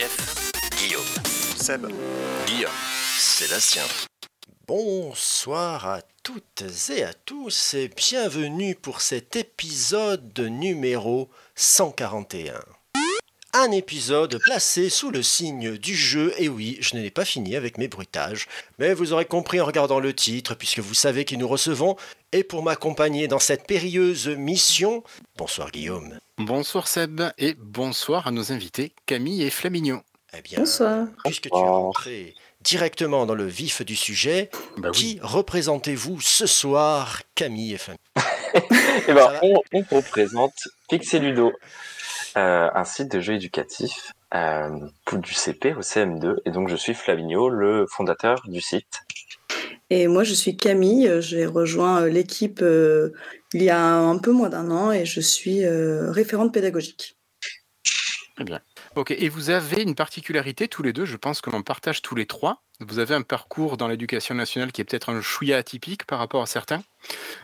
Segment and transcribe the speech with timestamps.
[0.00, 1.04] Jeff, Guillaume,
[1.56, 1.86] Seb.
[2.46, 2.70] Guillaume,
[3.18, 3.82] Sébastien.
[4.66, 12.79] Bonsoir à toutes et à tous et bienvenue pour cet épisode numéro 141.
[13.52, 17.78] Un épisode placé sous le signe du jeu, et oui, je n'ai pas fini avec
[17.78, 18.46] mes bruitages,
[18.78, 21.96] mais vous aurez compris en regardant le titre, puisque vous savez qui nous recevons,
[22.30, 25.02] et pour m'accompagner dans cette périlleuse mission,
[25.36, 26.16] bonsoir Guillaume.
[26.38, 30.02] Bonsoir Seb et bonsoir à nos invités Camille et Flamignon.
[30.38, 31.08] Eh bien, Bonsoir.
[31.24, 34.96] puisque tu es rentré directement dans le vif du sujet, Bah oui.
[34.96, 37.98] qui représentez-vous ce soir, Camille et Flamine
[39.08, 40.54] Eh ben, on, on représente
[40.88, 41.52] Pixeludo,
[42.36, 44.68] euh, un site de jeux éducatifs euh,
[45.04, 46.36] pour du CP au CM2.
[46.44, 49.02] Et donc, je suis Flavigno, le fondateur du site.
[49.90, 51.10] Et moi, je suis Camille.
[51.20, 53.12] J'ai rejoint euh, l'équipe euh,
[53.52, 57.16] il y a un peu moins d'un an et je suis euh, référente pédagogique.
[58.36, 58.60] Très bien.
[58.94, 62.14] Ok, et vous avez une particularité tous les deux, je pense que l'on partage tous
[62.14, 62.62] les trois.
[62.80, 66.42] Vous avez un parcours dans l'éducation nationale qui est peut-être un chouïa atypique par rapport
[66.42, 66.82] à certains.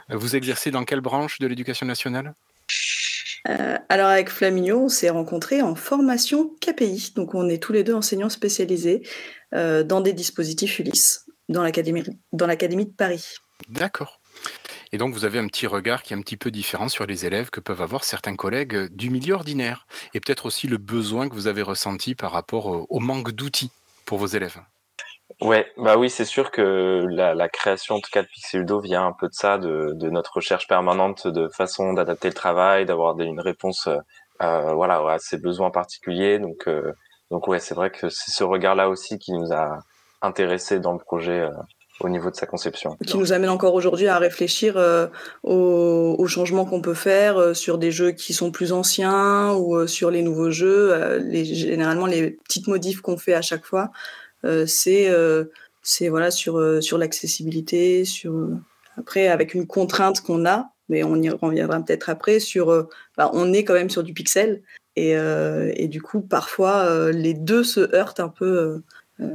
[0.09, 2.34] Vous exercez dans quelle branche de l'éducation nationale?
[3.48, 7.12] Euh, alors, avec Flaminio, on s'est rencontrés en formation KPI.
[7.15, 9.03] Donc, on est tous les deux enseignants spécialisés
[9.55, 13.34] euh, dans des dispositifs Ulysse, dans l'académie dans l'académie de Paris.
[13.69, 14.20] D'accord.
[14.92, 17.27] Et donc vous avez un petit regard qui est un petit peu différent sur les
[17.27, 19.87] élèves que peuvent avoir certains collègues euh, du milieu ordinaire.
[20.14, 23.70] Et peut-être aussi le besoin que vous avez ressenti par rapport au manque d'outils
[24.05, 24.61] pour vos élèves.
[25.42, 29.07] Ouais, bah oui, c'est sûr que la, la création, en tout cas, de Pixeludo vient
[29.07, 33.19] un peu de ça, de, de notre recherche permanente de façon d'adapter le travail, d'avoir
[33.20, 33.86] une réponse,
[34.42, 36.39] euh, voilà, à ces besoins particuliers.
[36.39, 36.92] Donc, euh,
[37.30, 39.80] donc ouais, c'est vrai que c'est ce regard-là aussi qui nous a
[40.23, 41.51] intéressés dans le projet euh,
[42.01, 42.97] au niveau de sa conception.
[43.07, 45.07] qui nous amène encore aujourd'hui à réfléchir euh,
[45.42, 49.77] aux, aux changements qu'on peut faire euh, sur des jeux qui sont plus anciens ou
[49.77, 50.92] euh, sur les nouveaux jeux.
[50.92, 53.91] Euh, les, généralement, les petites modifs qu'on fait à chaque fois,
[54.67, 55.45] c'est euh,
[55.83, 58.55] c'est voilà sur euh, sur l'accessibilité, euh,
[58.96, 62.70] après avec une contrainte qu'on a, mais on y reviendra peut-être après sur.
[62.70, 64.62] euh, bah, on est quand même sur du pixel
[64.96, 68.46] et, euh, du coup parfois euh, les deux se heurtent un peu.
[68.46, 68.83] euh,
[69.20, 69.29] euh,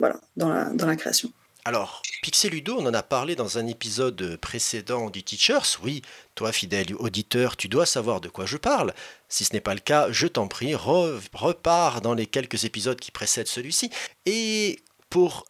[0.00, 1.30] voilà, dans la, dans la création.
[1.64, 5.78] Alors, Pixeludo, on en a parlé dans un épisode précédent du Teachers.
[5.82, 6.02] Oui,
[6.34, 8.92] toi, fidèle auditeur, tu dois savoir de quoi je parle.
[9.34, 13.00] Si ce n'est pas le cas, je t'en prie, re- repars dans les quelques épisodes
[13.00, 13.90] qui précèdent celui-ci.
[14.26, 14.78] Et
[15.10, 15.44] pour,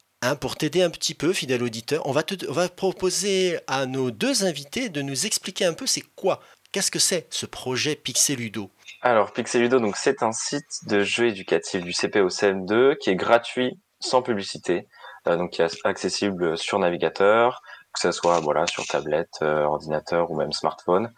[0.59, 2.23] t'aider un petit peu, fidèle auditeur, on va,
[2.71, 6.41] proposer à nos deux invités de nous expliquer un peu c'est quoi,
[6.73, 8.71] qu'est-ce que c'est ce projet Pixeludo.
[9.03, 13.79] Alors, Pixeludo, c'est un site de jeux éducatifs du CP au CM2 qui est gratuit,
[14.01, 14.87] sans publicité,
[15.29, 17.61] euh, donc qui est accessible sur navigateur,
[17.95, 21.13] que ce soit voilà sur tablette, euh, ordinateur ou même smartphone.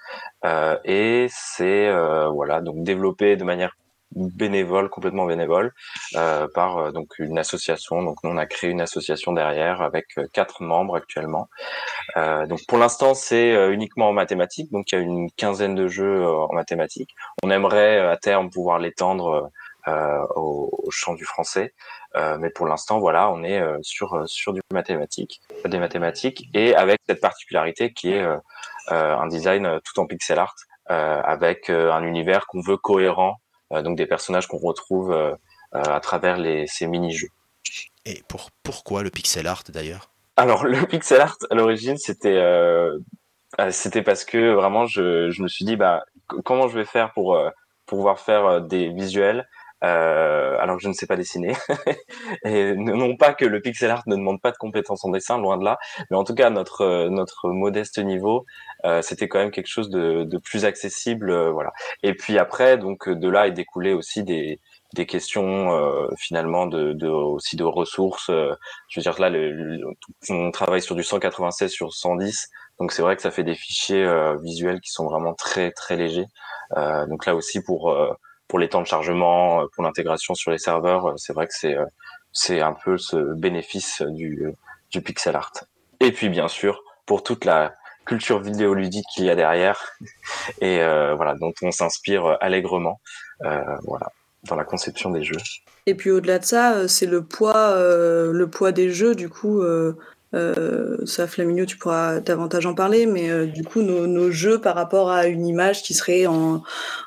[0.44, 3.72] Euh, et c'est euh, voilà donc développé de manière
[4.14, 5.72] bénévole, complètement bénévole,
[6.14, 8.02] euh, par euh, donc une association.
[8.02, 11.48] Donc nous on a créé une association derrière avec quatre membres actuellement.
[12.14, 16.24] Donc pour l'instant c'est uniquement en mathématiques, donc il y a une quinzaine de jeux
[16.26, 17.14] en mathématiques.
[17.42, 19.50] On aimerait à terme pouvoir l'étendre
[19.88, 21.72] euh, au, au champ du français,
[22.16, 26.48] Euh, mais pour l'instant voilà on est euh, sur euh, sur du mathématique, des mathématiques
[26.54, 28.38] et avec cette particularité qui est euh,
[28.88, 30.54] un design tout en pixel art
[30.88, 33.40] avec un univers qu'on veut cohérent,
[33.72, 35.12] donc des personnages qu'on retrouve
[35.72, 37.30] à travers les, ces mini-jeux.
[38.04, 40.12] Et pour, pourquoi le pixel art d'ailleurs?
[40.36, 42.40] Alors le pixel art à l'origine c'était
[43.70, 46.04] c'était parce que vraiment je, je me suis dit bah
[46.44, 47.36] comment je vais faire pour
[47.86, 49.48] pouvoir faire des visuels
[49.84, 51.52] euh, alors que je ne sais pas dessiner.
[52.44, 55.58] Et non pas que le pixel art ne demande pas de compétences en dessin loin
[55.58, 55.78] de là.
[56.10, 58.44] Mais en tout cas notre euh, notre modeste niveau
[58.84, 61.72] euh, c'était quand même quelque chose de, de plus accessible euh, voilà.
[62.02, 64.60] Et puis après donc de là est découlé aussi des
[64.94, 68.54] des questions euh, finalement de, de aussi de ressources euh,
[68.88, 69.80] je veux dire là le, le-
[70.30, 74.04] on travaille sur du 196 sur 110 donc c'est vrai que ça fait des fichiers
[74.04, 76.26] euh, visuels qui sont vraiment très très légers.
[76.76, 78.12] Euh, donc là aussi pour euh,
[78.48, 81.54] pour les temps de chargement euh, pour l'intégration sur les serveurs euh, c'est vrai que
[81.54, 81.84] c'est euh,
[82.32, 84.52] c'est un peu ce bénéfice du
[84.90, 85.52] du pixel art
[86.00, 89.80] et puis bien sûr pour toute la culture vidéoludique qu'il y a derrière
[90.60, 93.00] et euh, voilà dont on s'inspire allègrement
[93.44, 94.10] euh, voilà
[94.44, 95.38] dans la conception des jeux.
[95.86, 99.16] Et puis au-delà de ça, c'est le poids, le poids des jeux.
[99.16, 99.60] Du coup,
[100.32, 105.26] ça, Flaminio, tu pourras davantage en parler, mais du coup, nos, jeux par rapport à
[105.26, 106.62] une image qui serait en,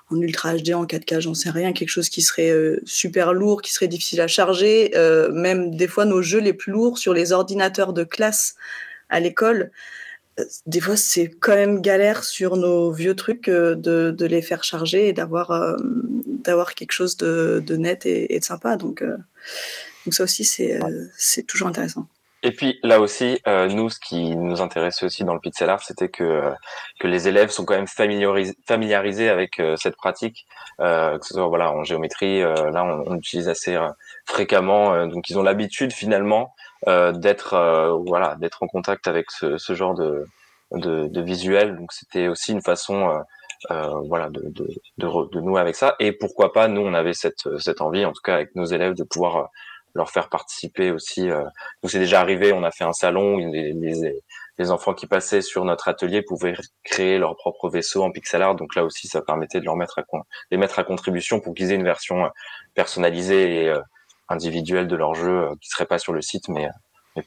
[0.10, 3.72] en Ultra HD, en 4K, j'en sais rien, quelque chose qui serait super lourd, qui
[3.72, 4.92] serait difficile à charger,
[5.32, 8.56] même des fois nos jeux les plus lourds sur les ordinateurs de classe
[9.10, 9.72] à l'école,
[10.66, 15.14] des fois, c'est quand même galère sur nos vieux trucs de, les faire charger et
[15.14, 18.78] d'avoir d'avoir quelque chose de, net et, de sympa.
[18.78, 22.08] Donc, donc ça aussi, c'est toujours intéressant.
[22.42, 25.82] Et puis là aussi, euh, nous, ce qui nous intéressait aussi dans le pixel art,
[25.84, 26.42] c'était que
[27.00, 30.46] que les élèves sont quand même familiarisés, familiarisés avec euh, cette pratique,
[30.80, 33.78] euh, que ce soit voilà en géométrie, là on, on l'utilise assez
[34.26, 36.54] fréquemment, donc ils ont l'habitude finalement
[36.88, 40.24] d'être voilà d'être en contact avec ce, ce genre de,
[40.72, 41.76] de, de visuel.
[41.76, 43.22] Donc c'était aussi une façon
[43.70, 45.96] voilà de, de, de, de nouer avec ça.
[46.00, 48.94] Et pourquoi pas, nous on avait cette cette envie, en tout cas avec nos élèves,
[48.94, 49.50] de pouvoir
[49.96, 51.30] leur faire participer aussi.
[51.30, 51.44] Euh,
[51.86, 53.74] c'est déjà arrivé, on a fait un salon où les,
[54.58, 56.54] les, enfants qui passaient sur notre atelier pouvaient
[56.84, 58.56] créer leur propre vaisseau en pixel art.
[58.56, 59.66] Donc là aussi, ça permettait de
[60.52, 62.30] les mettre à contribution pour qu'ils aient une version euh,
[62.76, 63.80] personnalisée et euh,
[64.28, 66.68] individuelle de leur jeu qui serait pas sur le site, mais,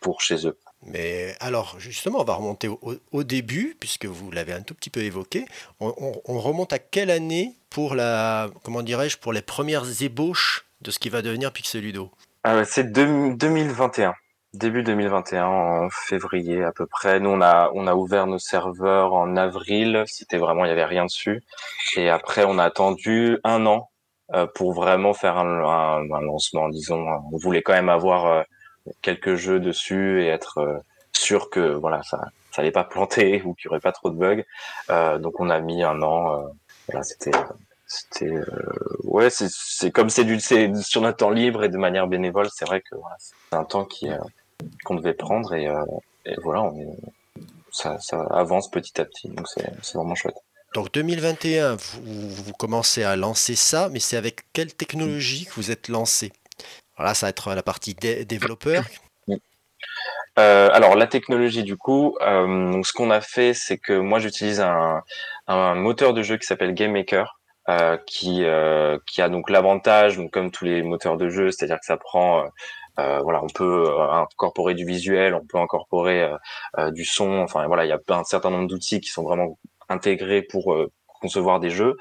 [0.00, 0.56] pour chez eux.
[0.82, 5.00] Mais alors, justement, on va remonter au, début, puisque vous l'avez un tout petit peu
[5.00, 5.44] évoqué.
[5.81, 10.64] On, on, on, remonte à quelle année pour la, comment dirais-je, pour les premières ébauches
[10.82, 12.11] de ce qui va devenir Pixeludo?
[12.44, 14.14] Ah c'est 2021.
[14.52, 17.20] Début 2021, en février à peu près.
[17.20, 20.02] Nous, on a, on a ouvert nos serveurs en avril.
[20.06, 21.42] C'était vraiment, il y avait rien dessus.
[21.96, 23.90] Et après, on a attendu un an
[24.34, 27.06] euh, pour vraiment faire un, un, un, lancement, disons.
[27.32, 28.42] On voulait quand même avoir euh,
[29.02, 30.78] quelques jeux dessus et être euh,
[31.12, 34.16] sûr que voilà, ça, ça allait pas planter ou qu'il y aurait pas trop de
[34.16, 34.44] bugs.
[34.90, 36.44] Euh, donc, on a mis un an.
[36.88, 37.30] voilà, c'était
[37.92, 38.46] c'était euh,
[39.04, 42.48] ouais c'est c'est comme c'est du c'est sur notre temps libre et de manière bénévole
[42.52, 44.16] c'est vrai que voilà, c'est un temps qui euh,
[44.84, 45.84] qu'on devait prendre et, euh,
[46.24, 46.88] et voilà on est,
[47.70, 50.36] ça, ça avance petit à petit donc c'est c'est vraiment chouette.
[50.74, 55.70] Donc 2021 vous, vous commencez à lancer ça mais c'est avec quelle technologie que vous
[55.70, 56.32] êtes lancé?
[56.96, 58.84] Voilà ça va être la partie dé développeur.
[60.38, 64.18] Euh, alors la technologie du coup, euh, donc ce qu'on a fait, c'est que moi
[64.18, 65.02] j'utilise un,
[65.46, 67.38] un moteur de jeu qui s'appelle Game Maker,
[67.69, 71.87] euh, qui euh, qui a donc l'avantage, comme tous les moteurs de jeu, c'est-à-dire que
[71.87, 72.44] ça prend
[72.99, 76.29] euh, voilà, on peut incorporer du visuel, on peut incorporer
[76.91, 77.38] du son.
[77.38, 80.76] Enfin voilà, il y a un certain nombre d'outils qui sont vraiment intégrés pour
[81.23, 81.97] concevoir des jeux,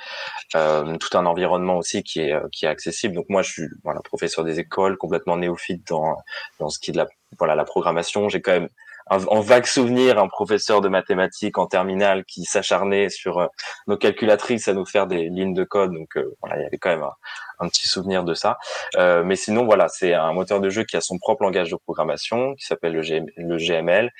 [0.55, 3.15] euh, tout un environnement aussi qui est qui est accessible.
[3.15, 6.17] Donc moi je suis voilà professeur des écoles, complètement néophyte dans
[6.59, 8.27] dans ce qui est de la voilà la programmation.
[8.29, 8.69] J'ai quand même
[9.11, 13.47] en vague souvenir un professeur de mathématiques en terminale qui s'acharnait sur euh,
[13.87, 15.93] nos calculatrices à nous faire des lignes de code.
[15.93, 17.13] Donc euh, voilà, il y avait quand même un,
[17.59, 18.57] un petit souvenir de ça.
[18.97, 21.75] Euh, mais sinon, voilà, c'est un moteur de jeu qui a son propre langage de
[21.75, 24.11] programmation, qui s'appelle le, GML,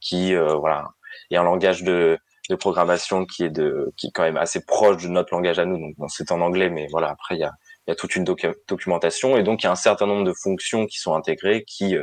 [0.00, 0.88] qui voilà
[1.30, 2.18] est un langage de,
[2.48, 5.64] de programmation qui est de qui est quand même assez proche de notre langage à
[5.64, 5.78] nous.
[5.78, 7.52] Donc bon, c'est en anglais, mais voilà, après il y a
[7.88, 10.24] il y a toute une docu documentation et donc il y a un certain nombre
[10.24, 11.96] de fonctions qui sont intégrées qui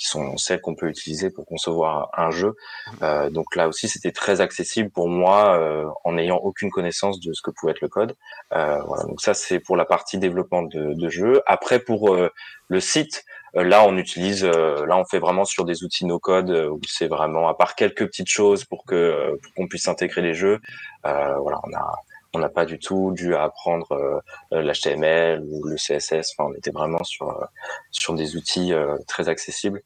[0.00, 2.56] qui sont celles qu'on peut utiliser pour concevoir un jeu.
[3.02, 7.34] Euh, donc là aussi, c'était très accessible pour moi euh, en n'ayant aucune connaissance de
[7.34, 8.16] ce que pouvait être le code.
[8.54, 11.42] Euh, voilà, donc ça, c'est pour la partie développement de, de jeu.
[11.46, 12.30] Après, pour euh,
[12.68, 13.24] le site,
[13.56, 16.80] euh, là, on utilise, euh, là, on fait vraiment sur des outils no code où
[16.88, 20.60] c'est vraiment, à part quelques petites choses pour que pour qu'on puisse intégrer les jeux.
[21.04, 21.92] voilà, on a
[22.34, 24.22] on n'a pas du tout dû apprendre
[24.52, 26.34] euh, l'HTML ou le CSS.
[26.38, 27.44] On était vraiment sur euh,
[27.90, 29.82] sur des outils euh, très accessibles.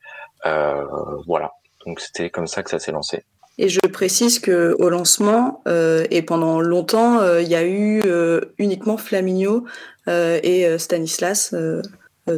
[1.26, 1.52] voilà.
[1.86, 3.24] Donc c'était comme ça que ça s'est lancé.
[3.56, 8.02] Et je précise que au lancement euh, et pendant longtemps, euh, il y a eu
[8.04, 9.64] euh, uniquement Flaminio
[10.06, 11.54] et Stanislas,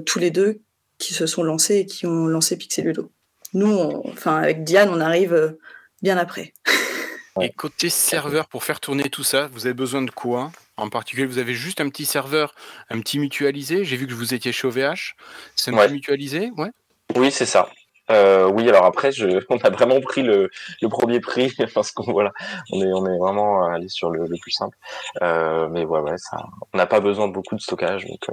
[0.04, 0.60] tous les deux,
[0.98, 3.10] qui se sont lancés et qui ont lancé Pixeludo.
[3.54, 3.68] Nous,
[4.04, 5.56] enfin avec Diane, on arrive
[6.00, 6.52] bien après.
[7.40, 10.50] Et côté serveur, pour faire tourner tout ça, vous avez besoin de quoi?
[10.76, 12.54] En particulier, vous avez juste un petit serveur,
[12.90, 13.84] un petit mutualisé.
[13.84, 15.14] J'ai vu que vous étiez chez OVH.
[15.54, 15.86] C'est un Ouais.
[15.86, 16.70] petit mutualisé Ouais?
[17.14, 17.68] Oui, c'est ça.
[18.10, 20.48] Euh, oui, alors après, je, on a vraiment pris le,
[20.80, 22.32] le premier prix parce qu'on voilà,
[22.72, 24.76] on est on est vraiment allé sur le, le plus simple.
[25.22, 26.38] Euh, mais ouais, ouais, ça,
[26.72, 28.32] on n'a pas besoin de beaucoup de stockage, donc, euh,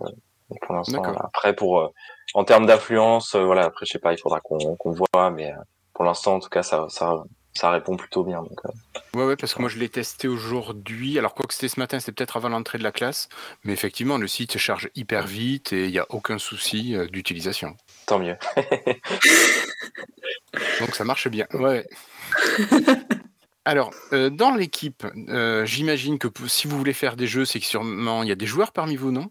[0.50, 1.02] donc pour l'instant.
[1.04, 1.88] Après, pour euh,
[2.36, 5.56] en termes d'influence, euh, voilà, après, je sais pas, il faudra qu'on voit, mais euh,
[5.94, 7.24] pour l'instant, en tout cas, ça ça
[7.56, 8.42] ça répond plutôt bien.
[8.42, 8.70] Donc, euh,
[9.16, 11.20] Ouais, ouais, parce que moi je l'ai testé aujourd'hui.
[11.20, 13.30] Alors, quoi que c'était ce matin, c'était peut-être avant l'entrée de la classe.
[13.64, 17.76] Mais effectivement, le site charge hyper vite et il n'y a aucun souci euh, d'utilisation.
[18.08, 18.36] tant mieux.
[20.80, 21.46] Donc ça marche bien.
[21.54, 21.88] Ouais.
[23.66, 27.66] Alors, euh, dans l'équipe, euh, j'imagine que si vous voulez faire des jeux, c'est que
[27.66, 29.28] sûrement il y a des joueurs parmi vous, non?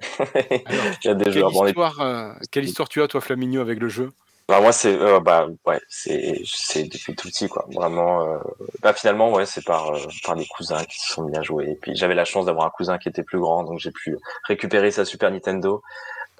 [0.20, 0.60] Il
[1.04, 1.42] y a des Quelle.
[1.42, 4.10] Bon, est- histoire, euh, quelle histoire tu as, toi, Flaminio, avec le jeu?
[4.48, 7.66] Bah, moi, c'est euh, bah ouais, c'est c'est depuis tout petit quoi.
[7.70, 8.24] Vraiment.
[8.24, 8.38] Euh...
[8.82, 11.72] Bah finalement, ouais, c'est par euh, par des cousins qui se sont mis à jouer.
[11.72, 14.16] Et puis j'avais la chance d'avoir un cousin qui était plus grand, donc j'ai pu
[14.44, 15.82] récupérer sa Super Nintendo.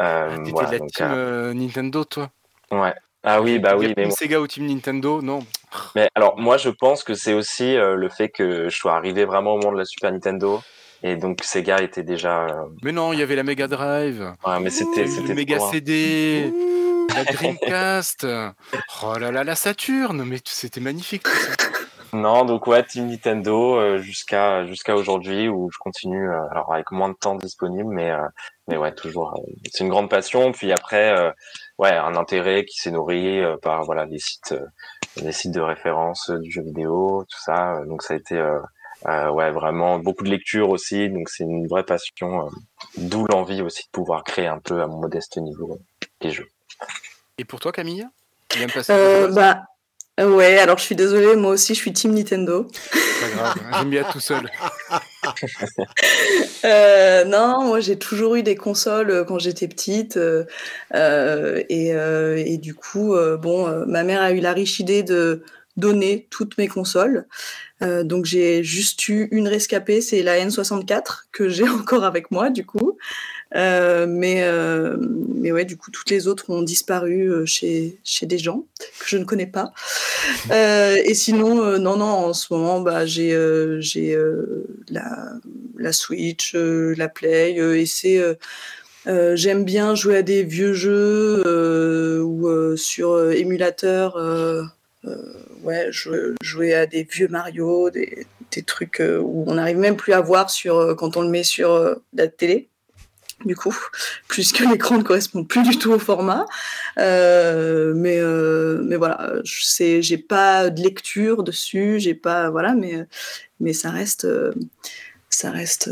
[0.00, 2.31] Euh, T'étais voilà, de la donc, team euh, euh, Nintendo, toi?
[2.71, 2.95] Ouais.
[3.25, 5.21] Ah oui, bah oui, mais Team Sega ou Team Nintendo?
[5.21, 5.41] Non.
[5.95, 9.55] Mais alors, moi, je pense que c'est aussi le fait que je sois arrivé vraiment
[9.55, 10.62] au moment de la Super Nintendo.
[11.03, 12.47] Et donc, Sega était déjà.
[12.83, 15.05] Mais non, il y avait la Mega Drive, ouais, mais c'était.
[15.05, 15.71] le Mega loin.
[17.19, 18.27] La Dreamcast.
[19.03, 21.25] Oh là là, la Saturn Mais c'était magnifique.
[22.13, 26.31] Non, donc ouais, Team Nintendo euh, jusqu'à jusqu'à aujourd'hui où je continue.
[26.31, 28.27] euh, alors avec moins de temps disponible, mais euh,
[28.67, 29.39] mais ouais, toujours.
[29.71, 30.53] c'est une grande passion.
[30.53, 31.15] Puis après,
[31.79, 34.55] ouais, un intérêt qui s'est nourri par voilà des sites,
[35.17, 37.81] des sites de référence du jeu vidéo, tout ça.
[37.87, 38.41] Donc ça a été
[39.07, 41.11] ouais vraiment beaucoup de lecture aussi.
[41.11, 42.49] Donc c'est une vraie passion.
[42.97, 45.79] D'où l'envie aussi de pouvoir créer un peu à mon modeste niveau
[46.21, 46.49] des jeux.
[47.38, 48.07] Et pour toi, Camille
[48.49, 49.62] Tu viens passer Euh, bah,
[50.18, 52.66] ouais, alors je suis désolée, moi aussi je suis Team Nintendo.
[53.21, 54.50] Pas grave, hein, j'aime bien tout seul.
[56.64, 60.45] Euh, non, moi j'ai toujours eu des consoles euh, quand j'étais petite euh,
[61.68, 65.45] et, et du coup, bon, ma mère a eu la riche idée de
[65.76, 67.26] donner toutes mes consoles.
[67.80, 72.64] Donc j'ai juste eu une rescapée, c'est la N64 que j'ai encore avec moi du
[72.64, 72.97] coup.
[73.57, 78.26] Euh, mais euh, mais ouais, du coup toutes les autres ont disparu euh, chez chez
[78.26, 78.67] des gens
[79.00, 79.73] que je ne connais pas.
[80.50, 83.37] Euh, et sinon, non, non, en ce moment, bah, j'ai
[83.81, 84.17] j'ai
[84.90, 85.33] la,
[85.78, 88.19] la Switch, la Play, et c'est.
[89.07, 94.17] euh, J'aime bien jouer à des vieux jeux euh, ou euh, sur émulateur.
[95.62, 100.12] ouais, jouer, jouer à des vieux Mario, des, des trucs où on n'arrive même plus
[100.12, 102.69] à voir sur, quand on le met sur la télé.
[103.45, 103.76] Du coup,
[104.26, 106.45] puisque l'écran ne correspond plus du tout au format.
[106.99, 113.73] Euh, mais, euh, mais voilà, je j'ai pas de lecture dessus, j'ai pas, voilà, mais,
[113.73, 114.26] ça reste,
[115.30, 115.90] ça reste,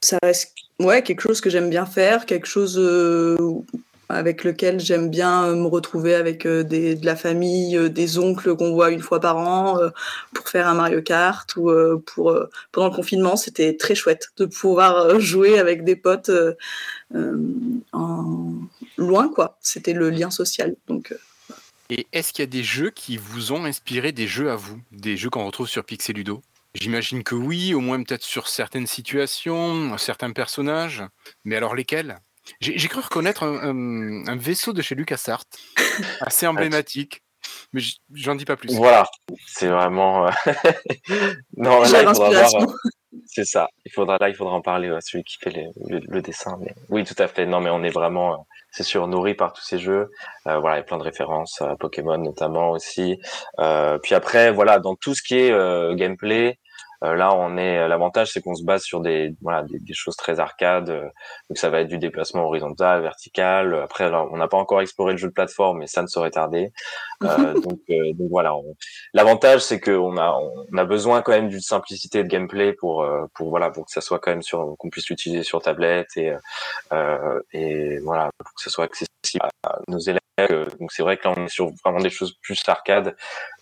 [0.00, 3.36] ça reste, ouais, quelque chose que j'aime bien faire, quelque chose euh,
[4.08, 8.56] avec lequel j'aime bien me retrouver avec euh, des, de la famille, euh, des oncles
[8.56, 9.90] qu'on voit une fois par an euh,
[10.32, 14.28] pour faire un Mario Kart ou euh, pour euh, pendant le confinement, c'était très chouette
[14.36, 16.54] de pouvoir euh, jouer avec des potes euh,
[17.14, 17.36] euh,
[18.96, 19.58] loin quoi.
[19.60, 20.76] C'était le lien social.
[20.90, 21.00] Euh,
[21.90, 24.80] Et est-ce qu'il y a des jeux qui vous ont inspiré des jeux à vous?
[24.92, 26.42] Des jeux qu'on retrouve sur Pixeludo
[26.74, 31.02] J'imagine que oui, au moins peut-être sur certaines situations, certains personnages.
[31.44, 32.18] Mais alors lesquels?
[32.60, 35.44] J'ai j'ai cru reconnaître un, un- un vaisseau de chez LucasArts,
[36.20, 37.22] assez emblématique.
[37.72, 37.80] Mais
[38.14, 38.74] j'en dis pas plus.
[38.74, 39.06] Voilà,
[39.46, 40.26] c'est vraiment.
[40.26, 40.30] euh,
[41.56, 42.62] non, là, il faudra voir.
[42.62, 42.66] euh,
[43.26, 43.68] C'est ça.
[43.84, 46.56] Il faudra là, il faudra en parler à celui qui fait le, le- le dessin.
[46.60, 47.46] Mais oui, tout à fait.
[47.46, 48.36] Non, mais on est vraiment, euh,
[48.72, 50.10] c'est sûr, nourri par tous ces jeux.
[50.46, 53.18] Euh, voilà, il y a plein de références à Pokémon notamment aussi.
[53.58, 56.58] Euh, puis après, voilà, dans tout ce qui est euh, gameplay.
[57.04, 60.16] Euh, là, on est l'avantage, c'est qu'on se base sur des voilà des, des choses
[60.16, 60.90] très arcades.
[60.90, 61.08] euh,
[61.48, 63.74] donc ça va être du déplacement horizontal, vertical.
[63.74, 66.30] Après, alors, on n'a pas encore exploré le jeu de plateforme, mais ça ne saurait
[66.30, 66.72] tarder.
[67.22, 68.74] Euh, donc, euh, donc voilà, on,
[69.14, 70.38] L'avantage, c'est qu'on a
[70.72, 73.92] on a besoin quand même d'une simplicité de gameplay pour euh, pour voilà pour que
[73.92, 76.34] ça soit quand même sur qu'on puisse l'utiliser sur tablette et
[76.92, 79.08] euh, et voilà pour que ça soit accessible
[79.64, 80.20] à nos élèves.
[80.80, 83.16] Donc c'est vrai que là on est sur vraiment des choses plus arcade.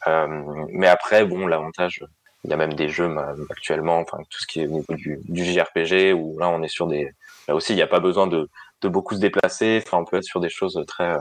[0.06, 0.26] Euh,
[0.70, 2.04] mais après bon l'avantage
[2.44, 3.10] il y a même des jeux
[3.50, 6.68] actuellement enfin tout ce qui est au niveau du, du JRPG où là on est
[6.68, 7.10] sur des
[7.48, 8.48] aussi il n'y a pas besoin de
[8.82, 9.82] de beaucoup se déplacer.
[9.84, 11.16] Enfin on peut être sur des choses très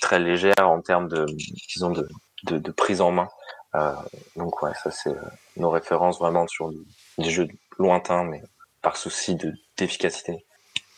[0.00, 1.26] très légères en termes de
[1.68, 2.08] disons de
[2.44, 3.28] de, de prise en main.
[3.74, 3.92] Euh,
[4.36, 6.70] donc ouais, ça c'est euh, nos références vraiment sur
[7.18, 8.42] des jeux lointains, mais
[8.82, 10.44] par souci de d'efficacité.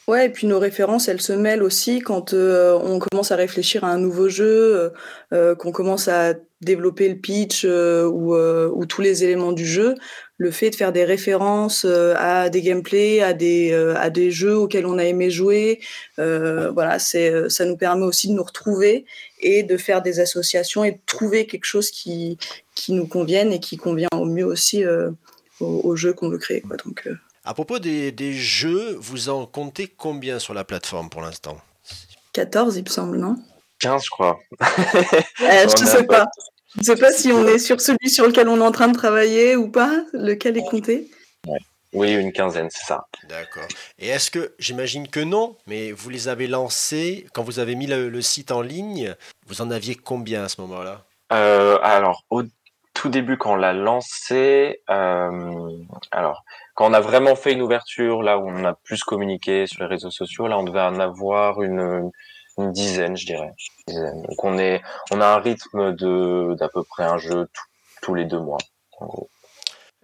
[0.08, 3.82] Ouais, et puis nos références, elles se mêlent aussi quand euh, on commence à réfléchir
[3.82, 4.92] à un nouveau jeu,
[5.30, 9.94] qu'on commence à développer le pitch euh, ou, euh, ou tous les éléments du jeu.
[10.38, 14.56] Le fait de faire des références euh, à des gameplays, à des, à des jeux
[14.56, 15.80] auxquels on a aimé jouer,
[16.16, 19.06] voilà, c'est, ça nous permet aussi de nous retrouver
[19.40, 22.38] et de faire des associations et de trouver quelque chose qui,
[22.74, 26.60] qui nous convienne et qui convient au mieux aussi au, au jeu qu'on veut créer.
[26.60, 26.76] Quoi.
[26.76, 27.08] Donc,
[27.44, 31.58] À propos des, des jeux, vous en comptez combien sur la plateforme pour l'instant?
[32.32, 33.36] 14, il me semble, non?
[33.80, 34.38] 15, je crois.
[35.42, 36.26] Euh, je ne sais pas-.
[36.74, 38.88] Je ne sais pas si on est sur celui sur lequel on est en train
[38.88, 41.08] de travailler ou pas, lequel est compté.
[41.92, 43.06] Oui, une quinzaine, c'est ça.
[43.28, 43.66] D'accord.
[43.98, 47.86] Et est-ce que, j'imagine que non, mais vous les avez lancés, quand vous avez mis
[47.86, 49.14] le, le site en ligne,
[49.46, 51.04] vous en aviez combien à ce moment-là?
[51.32, 52.42] Euh, alors, au
[52.92, 55.70] tout début, quand on l'a lancé, euh,
[56.10, 59.82] alors quand on a vraiment fait une ouverture, là où on a plus communiqué sur
[59.82, 62.10] les réseaux sociaux, là on devait en avoir une,
[62.58, 63.52] une dizaine, je dirais.
[63.88, 67.48] Donc on est, on a un rythme de d'à peu près un jeu
[68.02, 68.58] tous les deux mois,
[68.98, 69.28] en gros.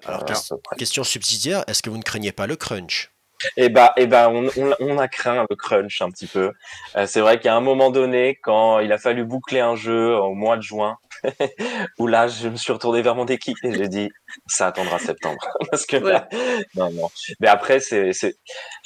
[0.05, 3.11] Alors, Euh, question subsidiaire, est-ce que vous ne craignez pas le crunch?
[3.57, 6.53] Et bah, et bah, on, on, on a craint le crunch un petit peu.
[6.97, 10.35] Euh, c'est vrai qu'à un moment donné, quand il a fallu boucler un jeu au
[10.35, 10.97] mois de juin,
[11.99, 14.11] où là, je me suis retourné vers mon équipe et j'ai dit,
[14.47, 16.29] ça attendra septembre, parce que là,
[16.77, 17.09] non, non.
[17.41, 18.37] Mais après, c'est, c'est,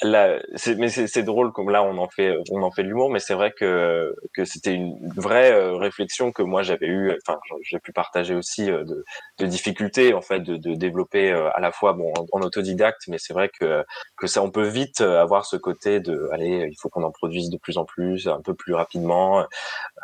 [0.01, 2.89] là, c'est, mais c'est, c'est drôle comme là, on en fait, on en fait de
[2.89, 7.11] l'humour, mais c'est vrai que que c'était une vraie euh, réflexion que moi j'avais eu,
[7.25, 9.03] enfin, j'ai pu partager aussi euh, de,
[9.39, 13.01] de difficultés en fait de, de développer euh, à la fois bon en, en autodidacte,
[13.07, 13.83] mais c'est vrai que
[14.17, 17.49] que ça, on peut vite avoir ce côté de, allez, il faut qu'on en produise
[17.49, 19.45] de plus en plus, un peu plus rapidement,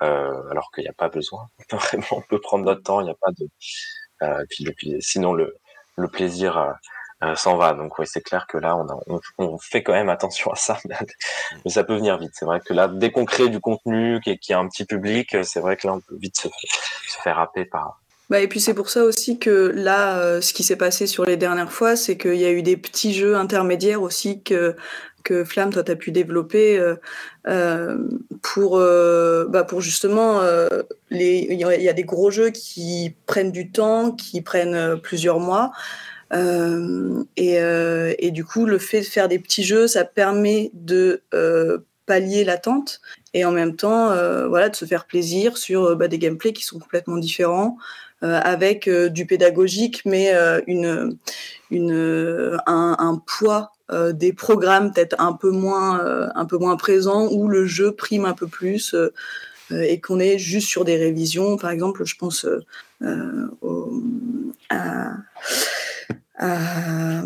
[0.01, 1.47] euh, alors qu'il n'y a pas besoin.
[1.71, 3.47] Vraiment, peut prendre notre temps, il n'y a pas de.
[4.23, 5.55] Euh, puis, puis, sinon, le,
[5.97, 6.71] le plaisir euh,
[7.23, 7.73] euh, s'en va.
[7.73, 10.55] Donc, oui, c'est clair que là, on, a, on, on, fait quand même attention à
[10.55, 10.77] ça,
[11.65, 12.31] mais ça peut venir vite.
[12.33, 15.35] C'est vrai que là, dès qu'on crée du contenu qui, qui a un petit public,
[15.43, 18.59] c'est vrai que là, on peut vite se, se faire happer par, bah, et puis
[18.59, 21.95] c'est pour ça aussi que là, euh, ce qui s'est passé sur les dernières fois,
[21.95, 24.75] c'est qu'il y a eu des petits jeux intermédiaires aussi que
[25.23, 26.95] que Flamme, toi, tu as pu développer euh,
[27.47, 27.97] euh,
[28.41, 30.41] pour, bah, pour justement.
[31.11, 35.71] Il y a des gros jeux qui prennent du temps, qui prennent plusieurs mois.
[36.33, 41.21] et, et du coup, le fait de faire des petits jeux, ça permet de
[42.05, 42.99] pallier l'attente
[43.33, 44.07] et en même temps,
[44.47, 47.77] voilà, de se faire plaisir sur bah, des gameplays qui sont complètement différents.
[48.23, 51.17] Euh, avec euh, du pédagogique, mais euh, une,
[51.71, 53.71] une, un, un poids
[54.13, 58.33] des programmes peut-être un peu moins un peu moins présent où le jeu prime un
[58.33, 58.95] peu plus
[59.69, 61.57] et qu'on est juste sur des révisions.
[61.57, 62.47] Par exemple je pense
[63.61, 64.01] au,
[64.71, 65.11] à,
[66.39, 67.21] à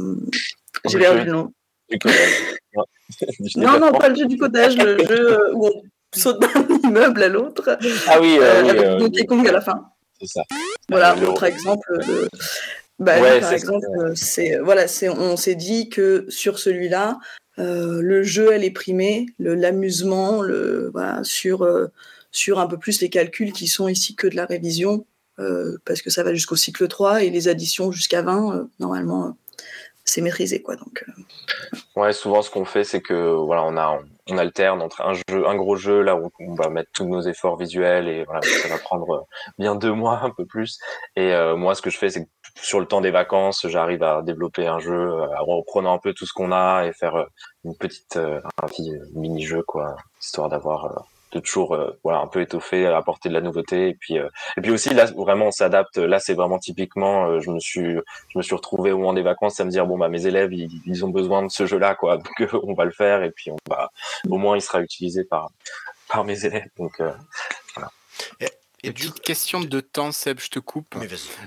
[0.90, 1.54] j'ai perdu le nom.
[1.90, 2.58] Du codage.
[3.56, 5.82] non non pas le jeu du codage le jeu où on
[6.14, 7.78] saute d'un immeuble à l'autre.
[8.08, 10.44] Ah oui, oui avec Donkey Kong à la fin c'est ça.
[10.90, 12.06] Voilà, euh, autre exemple.
[12.06, 12.30] De...
[13.00, 17.20] Bah, ouais, par exemple, c'est voilà, c'est on s'est dit que sur celui-là,
[17.60, 21.88] euh, le jeu elle est primé, l'amusement, le voilà, sur euh,
[22.32, 25.06] sur un peu plus les calculs qui sont ici que de la révision,
[25.40, 29.38] euh, parce que ça va jusqu'au cycle 3 et les additions jusqu'à 20, normalement,
[30.04, 30.76] c'est maîtrisé quoi.
[30.76, 31.06] Donc.
[31.96, 35.48] Ouais, souvent ce qu'on fait, c'est que voilà, on a on alterne entre un jeu,
[35.48, 38.68] un gros jeu là où on va mettre tous nos efforts visuels et voilà, ça
[38.68, 40.80] va prendre bien deux mois, un peu plus.
[41.16, 42.30] Et euh, moi, ce que je fais, c'est que
[42.62, 46.26] sur le temps des vacances, j'arrive à développer un jeu en reprenant un peu tout
[46.26, 47.28] ce qu'on a et faire
[47.64, 52.86] une petite, un petit mini-jeu quoi, histoire d'avoir de toujours euh, voilà un peu étoffé
[52.88, 53.90] apporter de la nouveauté.
[53.90, 55.98] Et puis euh, et puis aussi là vraiment on s'adapte.
[55.98, 57.96] Là c'est vraiment typiquement euh, je me suis
[58.30, 60.54] je me suis retrouvé au moment des vacances à me dire bon bah mes élèves
[60.54, 62.18] ils, ont besoin de ce jeu là quoi.
[62.40, 63.24] Donc on va le faire.
[63.24, 63.92] Et puis on va
[64.30, 65.50] au moins il sera utilisé par
[66.10, 66.70] par mes élèves.
[66.78, 67.02] Donc
[67.76, 67.90] voilà.
[68.84, 69.12] Et du...
[69.12, 70.96] question de temps, Seb, je te coupe.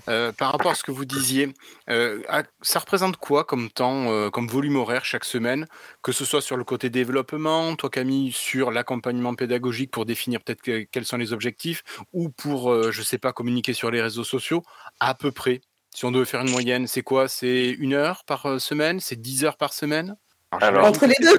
[0.08, 1.54] Euh, par rapport à ce que vous disiez,
[1.88, 2.22] euh,
[2.60, 5.66] ça représente quoi comme temps, euh, comme volume horaire chaque semaine
[6.02, 10.62] Que ce soit sur le côté développement, toi Camille, sur l'accompagnement pédagogique pour définir peut-être
[10.62, 14.62] que, quels sont les objectifs, ou pour, je sais pas, communiquer sur les réseaux sociaux,
[14.98, 15.60] à peu près?
[15.94, 17.28] Si on devait faire une moyenne, c'est quoi?
[17.28, 19.00] C'est une heure par semaine?
[19.00, 20.16] C'est dix heures par semaine?
[20.52, 21.38] Alors, entre les deux.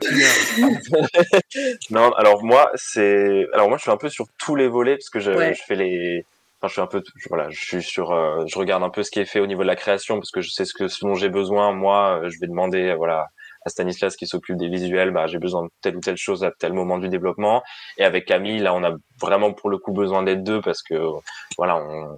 [1.90, 5.10] non, alors moi c'est, alors moi je suis un peu sur tous les volets parce
[5.10, 5.54] que je, ouais.
[5.54, 6.26] je fais les,
[6.60, 9.12] enfin je suis un peu, voilà, je suis sur, euh, je regarde un peu ce
[9.12, 11.06] qui est fait au niveau de la création parce que je sais ce que ce
[11.06, 11.74] dont j'ai besoin.
[11.74, 13.28] Moi, je vais demander, voilà,
[13.66, 16.52] à Stanislas qui s'occupe des visuels, bah, j'ai besoin de telle ou telle chose à
[16.52, 17.62] tel moment du développement.
[17.98, 21.00] Et avec Camille, là, on a vraiment pour le coup besoin d'être deux parce que
[21.58, 22.18] voilà, on,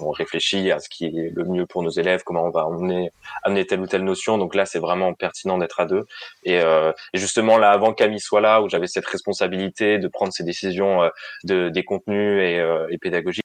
[0.00, 3.12] on, réfléchit à ce qui est le mieux pour nos élèves, comment on va emmener,
[3.42, 4.38] amener telle ou telle notion.
[4.38, 6.04] Donc là, c'est vraiment pertinent d'être à deux.
[6.44, 10.44] Et, euh, justement, là, avant Camille soit là, où j'avais cette responsabilité de prendre ces
[10.44, 11.08] décisions euh,
[11.44, 13.42] de, des contenus et, euh, et pédagogiques,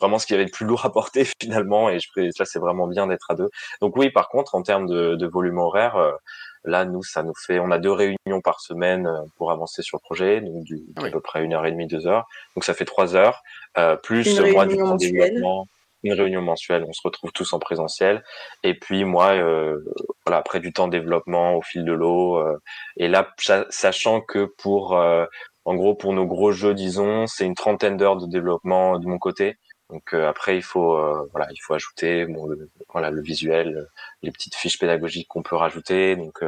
[0.00, 1.88] vraiment ce qui avait le plus lourd à porter finalement.
[1.88, 3.50] Et je, là, c'est vraiment bien d'être à deux.
[3.80, 6.12] Donc oui, par contre, en termes de, de volume horaire, euh,
[6.68, 10.02] Là, nous, ça nous fait, on a deux réunions par semaine pour avancer sur le
[10.02, 11.08] projet, donc du, oui.
[11.08, 12.26] à peu près une heure et demie, deux heures.
[12.54, 13.42] Donc ça fait trois heures,
[13.78, 15.66] euh, plus moi du développement.
[16.04, 18.22] Une réunion mensuelle, on se retrouve tous en présentiel.
[18.62, 19.80] Et puis moi, euh,
[20.24, 22.38] voilà, après du temps de développement au fil de l'eau.
[22.38, 22.56] Euh,
[22.98, 23.28] et là,
[23.68, 25.26] sachant que pour, euh,
[25.64, 29.18] en gros, pour nos gros jeux, disons, c'est une trentaine d'heures de développement de mon
[29.18, 29.56] côté.
[29.90, 30.96] Donc après, il faut
[31.32, 33.86] voilà, il faut ajouter bon, le, voilà le visuel,
[34.22, 36.14] les petites fiches pédagogiques qu'on peut rajouter.
[36.14, 36.42] Donc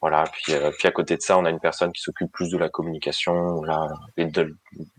[0.00, 2.58] voilà, puis puis à côté de ça, on a une personne qui s'occupe plus de
[2.58, 4.54] la communication, là, et de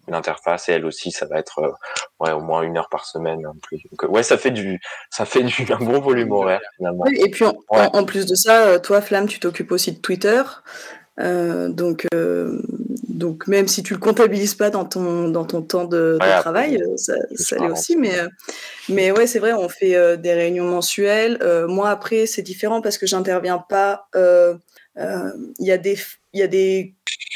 [0.09, 0.67] l'interface.
[0.67, 1.77] Et elle aussi, ça va être
[2.19, 3.41] ouais au moins une heure par semaine.
[3.61, 3.81] Plus.
[3.91, 7.05] Donc ouais, ça fait du ça fait du un bon volume horaire finalement.
[7.05, 10.41] et puis en, en, plus de ça, toi, Flamme, tu t'occupes aussi de Twitter.
[11.19, 12.61] Euh, donc, euh,
[13.17, 16.77] donc même si tu le comptabilises pas dans ton dans ton temps de, de travail,
[16.77, 17.97] euh, ça, ça l'est aussi.
[17.97, 18.13] Mais
[18.89, 21.39] mais ouais, c'est vrai, on fait des réunions mensuelles.
[21.67, 24.07] moi après, c'est différent parce que j'interviens pas.
[24.15, 24.59] Il
[25.59, 25.97] y a des
[26.33, 26.93] il y a des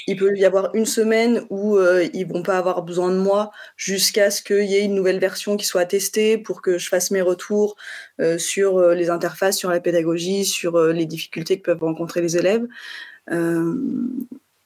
[0.07, 3.51] il peut y avoir une semaine où euh, ils vont pas avoir besoin de moi
[3.75, 7.11] jusqu'à ce qu'il y ait une nouvelle version qui soit testée pour que je fasse
[7.11, 7.75] mes retours
[8.19, 12.67] euh, sur les interfaces, sur la pédagogie, sur les difficultés que peuvent rencontrer les élèves.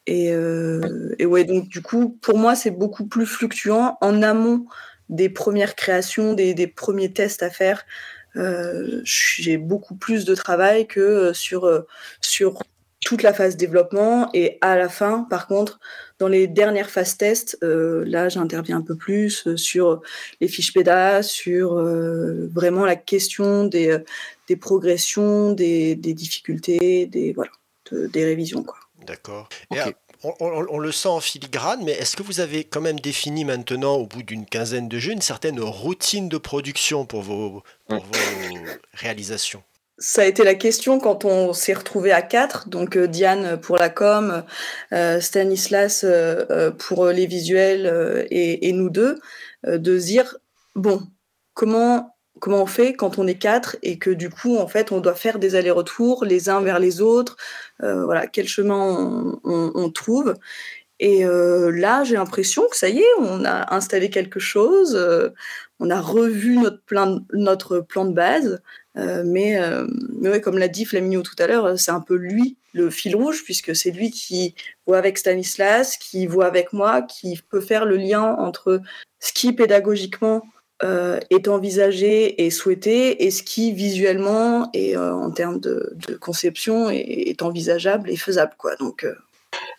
[0.07, 4.21] Euh, et, euh, et, ouais, donc du coup, pour moi, c'est beaucoup plus fluctuant en
[4.21, 4.65] amont
[5.09, 7.85] des premières créations, des, des premiers tests à faire.
[8.35, 11.85] Euh, j'ai beaucoup plus de travail que sur,
[12.21, 12.61] sur
[13.05, 14.29] toute la phase développement.
[14.33, 15.79] Et à la fin, par contre,
[16.19, 20.01] dans les dernières phases tests, euh, là, j'interviens un peu plus sur
[20.41, 23.97] les fiches PEDA, sur euh, vraiment la question des,
[24.47, 27.51] des progressions, des, des difficultés, des, voilà
[27.91, 28.63] des révisions.
[28.63, 28.77] Quoi.
[29.05, 29.49] D'accord.
[30.39, 34.07] On, le sent en filigrane, mais est-ce que vous avez quand même défini maintenant, au
[34.07, 38.19] bout d'une quinzaine de jeux, une certaine routine de production pour vos, pour vos
[38.93, 39.61] réalisations?
[39.97, 43.77] Ça a été la question quand on s'est retrouvé à quatre, donc euh, Diane pour
[43.77, 44.43] la com,
[44.91, 49.19] euh, Stanislas euh, pour les visuels et, et, nous deux,
[49.65, 50.37] de se dire
[50.75, 51.01] bon,
[51.53, 54.99] comment comment on fait quand on est quatre et que du coup, en fait, on
[54.99, 57.37] doit faire des allers-retours les uns vers les autres.
[57.83, 60.35] Euh, voilà, quel chemin on, trouve.
[60.99, 65.29] Et euh, là, j'ai l'impression que ça y est, on a installé quelque chose, euh,
[65.79, 68.61] on a revu notre plan, notre plan de base.
[68.95, 69.59] mais,
[70.43, 73.75] comme l'a dit Flaminio tout à l'heure, c'est un peu lui le fil rouge, puisque
[73.75, 74.53] c'est lui qui
[74.85, 78.81] voit avec Stanislas, qui voit avec moi, qui peut faire le lien entre
[79.19, 80.43] ce qui pédagogiquement
[80.83, 86.89] euh, est envisagé et souhaité et ce qui visuellement et euh, en termes de, conception
[86.89, 89.15] est, envisageable et faisable quoi donc euh.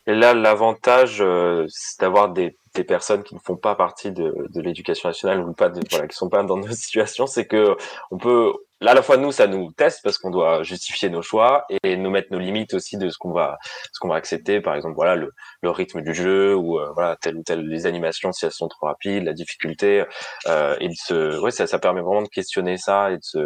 [0.06, 1.22] et là l'avantage
[1.68, 5.80] c'est d'avoir des, personnes qui ne font pas partie de, l'éducation nationale ou pas de,
[5.90, 7.76] voilà qui sont pas dans nos situations c'est que
[8.10, 11.22] on peut là, à la fois nous, ça nous teste parce qu'on doit justifier nos
[11.22, 13.58] choix et nous mettre nos limites aussi de ce qu'on va,
[13.92, 14.60] ce qu'on va accepter.
[14.60, 17.86] Par exemple, voilà le, le rythme du jeu ou euh, voilà telle ou telle les
[17.86, 20.04] animations si elles sont trop rapides, la difficulté.
[20.46, 23.38] Euh, et de se, ouais, ça, ça permet vraiment de questionner ça et de se,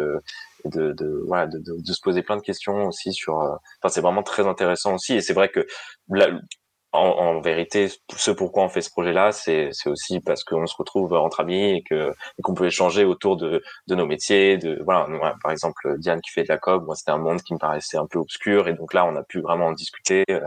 [0.65, 3.41] de, de, voilà, de, de, de, se poser plein de questions aussi sur.
[3.41, 5.15] Euh, enfin, c'est vraiment très intéressant aussi.
[5.15, 5.65] Et c'est vrai que
[6.09, 6.29] là,
[6.93, 11.13] en, en, vérité, ce pourquoi on fait ce projet-là, c'est aussi parce qu'on se retrouve
[11.13, 12.11] entre amis et que
[12.43, 14.57] qu'on peut échanger autour de, de nos métiers.
[14.57, 15.07] De voilà,
[15.41, 17.97] par exemple Diane qui fait de la com, moi c'était un monde qui me paraissait
[17.97, 20.23] un peu obscur et donc là on a pu vraiment en discuter.
[20.29, 20.41] Euh,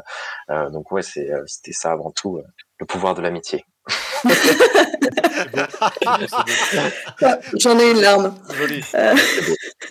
[0.50, 2.44] euh donc ouais, euh, c'était ça avant tout, euh,
[2.78, 3.64] le pouvoir de l'amitié.
[7.60, 8.34] J'en ai une larme.
[8.94, 9.14] Euh.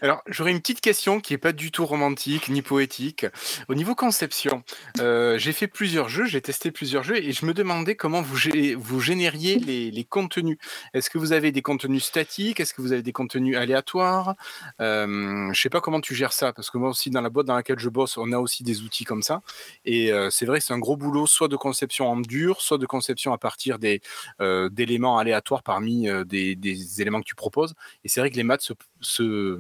[0.02, 3.26] Alors, j'aurais une petite question qui n'est pas du tout romantique ni poétique.
[3.68, 4.64] Au niveau conception,
[5.00, 8.38] euh, j'ai fait plusieurs jeux, j'ai testé plusieurs jeux et je me demandais comment vous,
[8.78, 10.58] vous génériez les, contenus.
[10.94, 12.60] Est-ce que vous avez des contenus statiques?
[12.60, 14.36] Est-ce que vous avez des contenus aléatoires?
[14.82, 17.30] Euh, Je ne sais pas comment tu gères ça parce que moi aussi, dans la
[17.30, 19.42] boîte dans laquelle je bosse, on a aussi des outils comme ça.
[19.86, 23.34] Et c'est vrai c'est un gros boulot, soit de conception en dur, soit de conception
[23.34, 24.02] à partir des
[24.40, 25.33] d'éléments aléatoires
[25.64, 27.74] parmi des, éléments que tu proposes.
[28.04, 29.58] Et c'est vrai que les maths se, se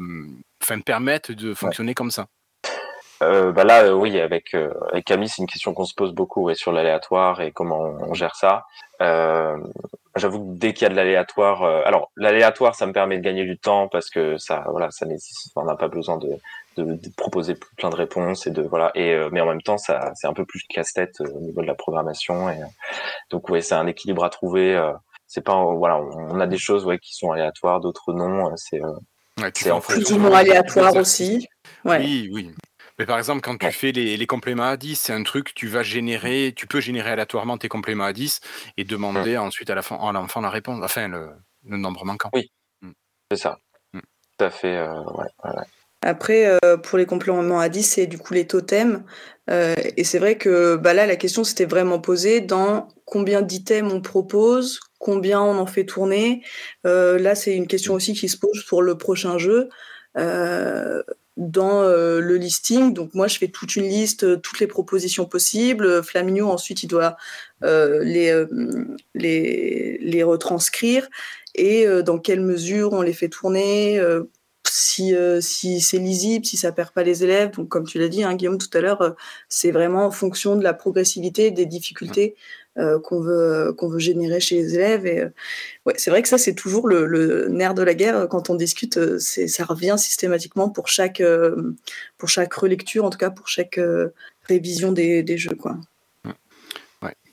[0.62, 2.28] enfin, permettent de fonctionner comme ça.
[3.24, 6.14] Euh, bah là, euh, oui, avec, euh, avec Camille, c'est une question qu'on se pose
[6.14, 8.66] beaucoup ouais, sur l'aléatoire et comment on, gère ça.
[10.16, 13.46] J'avoue que dès qu'il y a de l'aléatoire, alors l'aléatoire, ça me permet de gagner
[13.46, 16.38] du temps parce que ça, voilà, ça nécessite, on n'a pas besoin de,
[16.78, 18.92] de, proposer plein de réponses et de voilà.
[18.94, 21.74] Et mais en même temps, ça, c'est un peu plus casse-tête au niveau de la
[21.74, 22.48] programmation.
[22.52, 22.60] Et
[23.32, 24.80] donc, ouais, c'est un équilibre à trouver
[25.34, 29.52] c'est pas voilà on a des choses ouais qui sont aléatoires d'autres non c'est ouais,
[29.56, 31.48] c'est en plus ou moins aléatoire aussi
[31.86, 32.00] ouais.
[32.00, 32.52] oui oui
[33.00, 35.67] mais par exemple, quand tu fais les, les, compléments à 10, c'est un truc, tu
[35.67, 38.39] vas générer, tu peux générer aléatoirement tes compléments à 10
[38.78, 41.32] et demander ensuite à l'enfant la réponse, enfin le,
[41.65, 42.30] le nombre manquant.
[42.34, 42.91] Oui, mm.
[43.32, 43.58] c'est ça.
[43.93, 44.00] Mm.
[44.00, 44.78] Tout à fait.
[44.78, 45.63] Euh, ouais, ouais.
[46.06, 49.04] Après, euh, pour les compléments à 10, c'est du coup les totems.
[49.50, 53.94] Euh, et c'est vrai que bah là, la question s'était vraiment posée dans combien d'items
[53.94, 56.44] on propose, combien on en fait tourner.
[56.86, 59.70] Euh, là, c'est une question aussi qui se pose pour le prochain jeu.
[61.36, 62.94] Dans le listing.
[62.94, 66.04] Donc moi, je fais toute une liste, toutes les propositions possibles.
[66.04, 67.18] Flaminio, ensuite, il doit
[67.63, 68.46] les,
[69.16, 71.10] les, les retranscrire.
[71.56, 74.00] et dans quelle mesure on les fait tourner,
[74.74, 77.52] si, si c'est lisible, si ça perd pas les élèves.
[77.52, 79.16] Donc, comme tu l'as dit, hein, Guillaume, tout à l'heure,
[79.50, 82.36] c'est vraiment en fonction de la progressivité, des difficultés
[82.76, 85.06] qu'on veut, qu'on veut générer chez les élèves.
[85.06, 85.24] Et
[85.86, 88.56] ouais, c'est vrai que ça, c'est toujours le, le, nerf de la guerre quand on
[88.56, 89.18] discute.
[89.20, 91.22] C'est, ça revient systématiquement pour chaque,
[92.18, 93.80] pour chaque relecture, en tout cas pour chaque
[94.44, 95.56] révision des, des jeux.
[95.56, 95.78] Quoi.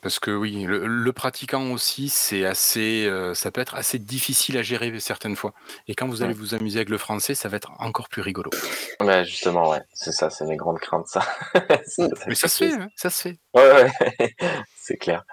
[0.01, 4.63] Parce que oui, le, pratiquant aussi, c'est assez, euh, ça peut être assez difficile à
[4.63, 5.53] gérer certaines fois.
[5.87, 8.49] Et quand vous allez vous amuser avec le français, ça va être encore plus rigolo.
[8.99, 11.21] Ouais, justement, ouais, c'est ça, c'est mes grandes craintes, ça.
[12.27, 13.39] Mais ça se fait, hein, ça se fait.
[13.53, 14.35] Ouais, ouais,
[14.75, 15.23] c'est clair.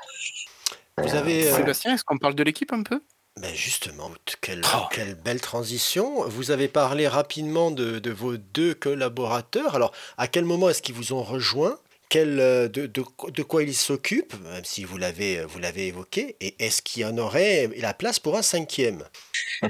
[0.98, 3.00] Vous avez, euh, Sébastien, est-ce qu'on parle de l'équipe un peu?
[3.40, 4.86] Ben justement, quelle, oh.
[4.90, 6.28] quelle, belle transition.
[6.28, 9.76] Vous avez parlé rapidement de, de, vos deux collaborateurs.
[9.76, 11.78] Alors, à quel moment est-ce qu'ils vous ont rejoint?
[12.08, 16.36] Quel, euh, de, de, de, quoi il s'occupe, même si vous l'avez, vous l'avez évoqué,
[16.40, 19.04] et est-ce qu'il y en aurait la place pour un cinquième?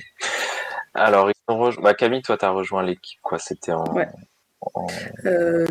[0.95, 3.85] Alors, ils ont bah, Camille, toi, tu as rejoint l'équipe, quoi C'était en,
[4.75, 4.87] en...
[5.27, 5.67] Euh,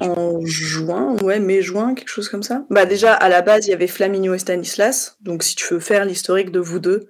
[0.00, 2.64] en juin, ouais, mai-juin, quelque chose comme ça.
[2.70, 5.80] Bah, déjà, à la base, il y avait Flaminio et Stanislas, donc si tu veux
[5.80, 7.06] faire l'historique de vous deux,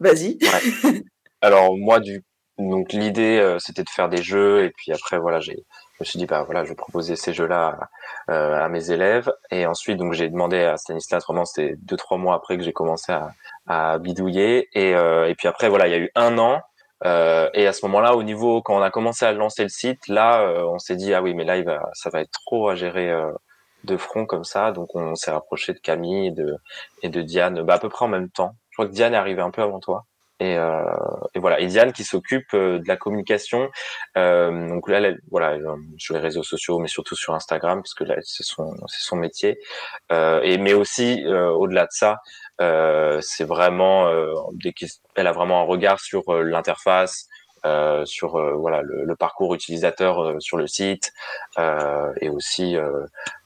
[0.00, 0.38] vas-y.
[0.42, 1.02] Ouais.
[1.40, 2.22] Alors, moi, du...
[2.58, 6.04] donc l'idée, euh, c'était de faire des jeux, et puis après, voilà, j'ai je me
[6.04, 7.78] suis dit bah voilà je vais proposer ces jeux là
[8.28, 9.32] euh, à mes élèves.
[9.50, 12.72] Et ensuite donc j'ai demandé à Stanislas vraiment c'était deux trois mois après que j'ai
[12.72, 13.30] commencé à,
[13.66, 14.68] à bidouiller.
[14.72, 16.60] Et, euh, et puis après voilà il y a eu un an
[17.04, 20.08] euh, et à ce moment-là au niveau quand on a commencé à lancer le site
[20.08, 22.68] là euh, on s'est dit ah oui mais là il va ça va être trop
[22.68, 23.30] à gérer euh,
[23.84, 24.72] de front comme ça.
[24.72, 26.56] Donc on s'est rapproché de Camille et de
[27.02, 28.54] et de Diane bah à peu près en même temps.
[28.70, 30.06] Je crois que Diane est arrivée un peu avant toi
[30.40, 30.82] et, euh,
[31.34, 33.70] et, voilà, et Diane qui s'occupe euh, de la communication.
[34.16, 35.56] Euh, donc là, voilà,
[35.98, 39.16] sur les réseaux sociaux, mais surtout sur Instagram, parce que là, c'est son, c'est son
[39.16, 39.58] métier.
[40.12, 42.18] Euh, et mais aussi au-delà de ça,
[43.22, 44.10] c'est vraiment,
[45.16, 47.28] elle a vraiment un regard sur l'interface,
[47.66, 51.12] euh, sur euh, voilà le, le, parcours utilisateur euh, sur le site
[52.20, 52.76] et aussi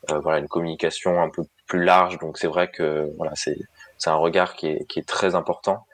[0.08, 3.56] voilà une communication un peu plus large donc c'est vrai que voilà c'est
[3.96, 5.87] c'est un regard qui est, qui est très important euh,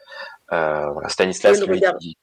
[0.51, 2.17] voilà, Stanislas, lui, dit,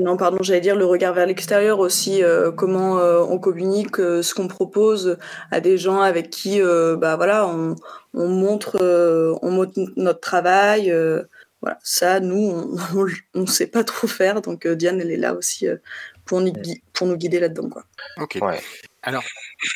[0.00, 4.22] Non, pardon, j'allais dire le regard vers l'extérieur aussi, euh, comment euh, on communique euh,
[4.22, 5.18] ce qu'on propose
[5.50, 7.76] à des gens avec qui, euh, bah voilà, on,
[8.12, 10.92] on montre, euh, on montre notre travail.
[11.62, 13.06] voilà, ça, nous, on
[13.40, 15.66] ne sait pas trop faire, donc Diane, elle est là aussi
[16.24, 16.52] pour, nous,
[16.92, 17.84] pour nous guider là-dedans, quoi.
[18.18, 18.38] Ok.
[18.42, 18.60] Ouais.
[19.02, 19.24] Alors,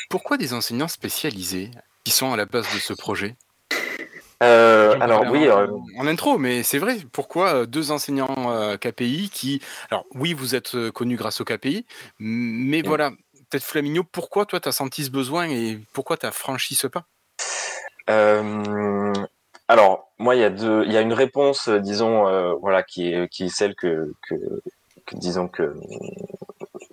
[0.08, 1.70] pourquoi des enseignants spécialisés
[2.04, 3.37] qui sont à la base de ce projet?
[4.42, 5.66] Euh, alors oui, en, euh,
[5.98, 6.98] en, intro, mais c'est vrai.
[7.12, 11.87] Pourquoi euh, deux enseignants euh, KPI qui, alors oui, vous êtes connus grâce au KPI,
[12.20, 13.11] mais voilà,
[13.51, 16.87] peut-être Flaminio, pourquoi toi tu as senti ce besoin et pourquoi tu as franchi ce
[16.87, 17.05] pas?
[19.70, 23.29] Alors moi, il y a deux, il y a une réponse, disons, voilà, qui est
[23.29, 24.35] qui est celle que, que,
[25.05, 25.74] que disons que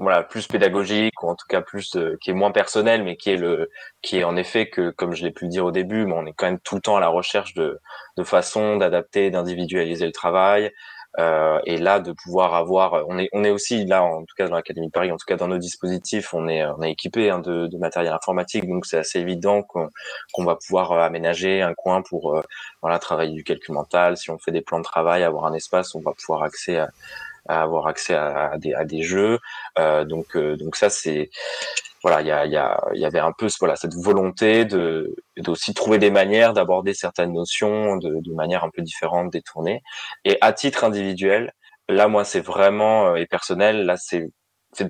[0.06, 3.32] voilà plus pédagogique ou en tout cas plus euh, qui est moins personnel mais qui
[3.32, 3.72] est le
[4.04, 6.34] qui est en effet que comme je l'ai pu dire au début mais on est
[6.34, 7.80] quand même tout le temps à la recherche de
[8.18, 10.72] de façon d'adapter d'individualiser le travail
[11.18, 14.50] euh, et là de pouvoir avoir on est on est aussi là en tout cas
[14.50, 17.30] dans l'académie de Paris en tout cas dans nos dispositifs on est on est équipé
[17.30, 22.02] hein, de, matériel informatique donc c'est assez évident qu'on va pouvoir euh, aménager un coin
[22.02, 22.42] pour euh,
[22.82, 24.18] voilà travailler du calcul mental.
[24.18, 26.90] Si on fait des plans de travail avoir un espace on va pouvoir accéder à
[27.48, 29.40] à avoir accès à, à, des, à des, jeux.
[29.80, 31.30] Euh, donc, euh, donc ça c'est
[32.02, 35.74] voilà, il y, a, y, a, y avait un peu voilà cette volonté de d'aussi
[35.74, 39.82] trouver des manières d'aborder certaines notions de, de manière un peu différente, détournée.
[40.24, 41.54] Et à titre individuel,
[41.90, 44.30] là moi c'est vraiment euh, et personnel, là c'est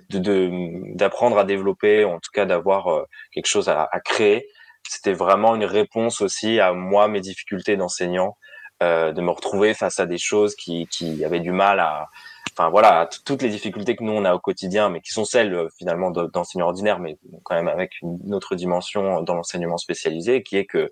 [0.10, 4.48] d'apprendre de, à développer, en tout cas d'avoir quelque chose à, à créer.
[4.90, 8.36] C'était vraiment une réponse aussi à moi mes difficultés d'enseignant,
[8.84, 12.10] euh, de me retrouver face à des choses qui, qui avaient du mal à,
[12.58, 15.54] enfin voilà, toutes les difficultés que nous on a au quotidien, mais qui sont celles
[15.54, 20.58] euh, finalement d'enseignants ordinaires, mais quand même avec une autre dimension dans l'enseignement spécialisé, qui
[20.58, 20.90] est que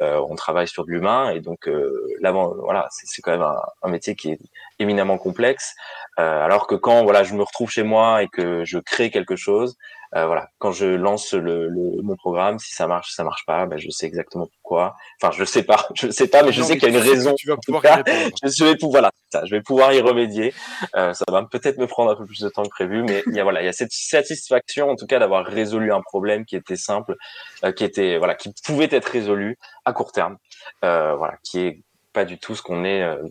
[0.00, 3.60] euh, on travaille sur de l'humain et donc euh, là, voilà, c'est quand même un,
[3.82, 4.38] un, métier qui est
[4.78, 5.74] éminemment complexe.
[6.18, 9.36] Euh, alors que quand voilà, je me retrouve chez moi et que je crée quelque
[9.36, 9.76] chose,
[10.16, 13.66] euh, voilà, quand je lance le, le, mon programme, si ça marche, ça marche pas,
[13.66, 14.96] ben je sais exactement pourquoi.
[15.22, 17.34] Enfin, je sais pas, je sais pas, mais je sais qu'il y a une raison.
[17.36, 18.02] Tu vas pouvoir cas,
[18.42, 20.52] je vais pouvoir, voilà, ça, je vais pouvoir y remédier.
[20.96, 23.34] Euh, ça va peut-être me prendre un peu plus de temps que prévu, mais il
[23.34, 26.44] y a voilà, il y a cette satisfaction en tout cas d'avoir résolu un problème
[26.44, 27.16] qui était simple,
[27.64, 30.36] euh, qui était voilà, qui pouvait être résolu à court terme,
[30.84, 33.22] euh, voilà, qui est pas du tout ce qu'on est euh,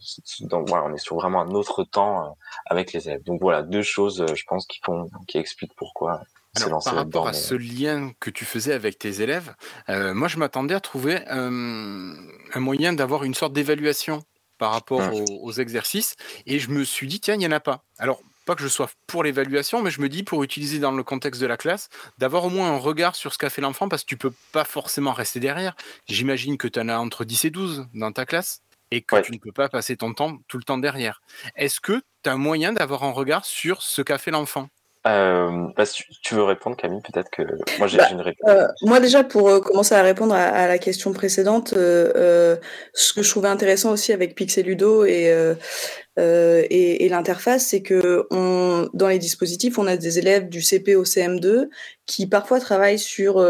[0.42, 2.30] dans, voilà, on est sur vraiment un autre temps euh,
[2.66, 3.24] avec les élèves.
[3.24, 6.22] Donc voilà, deux choses, je pense, qui font, qui expliquent pourquoi
[6.56, 9.54] alors, par rapport à ce lien que tu faisais avec tes élèves,
[9.90, 12.14] euh, moi je m'attendais à trouver euh,
[12.54, 14.24] un moyen d'avoir une sorte d'évaluation
[14.58, 15.12] par rapport Mm.
[15.12, 16.16] aux, aux exercices.
[16.46, 17.86] Et je me suis dit, tiens, il n'y en a pas.
[17.98, 21.04] Alors, pas que je sois pour l'évaluation, mais je me dis, pour utiliser dans le
[21.04, 24.02] contexte de la classe, d'avoir au moins un regard sur ce qu'a fait l'enfant, parce
[24.04, 25.76] que tu peux pas forcément rester derrière.
[26.08, 29.22] J'imagine que tu en as entre 10 et 12 dans ta classe, et que Ouais.
[29.22, 31.22] tu ne peux pas passer ton temps tout le temps derrière.
[31.56, 34.68] Est-ce que tu as un moyen d'avoir un regard sur ce qu'a fait l'enfant?
[35.08, 37.44] Euh, bah, si tu- veux répondre, Camille Peut-être que
[37.78, 38.50] moi j'ai Bah, une réponse.
[38.50, 43.24] Euh, moi déjà pour euh, commencer à répondre à, à la question précédente, ce que
[43.24, 45.56] je trouvais intéressant aussi avec Pixeludo et euh,
[46.20, 50.62] euh, et, et l'interface, c'est que on, dans les dispositifs, on a des élèves du
[50.62, 51.70] CP au CM2
[52.06, 53.42] qui parfois travaillent sur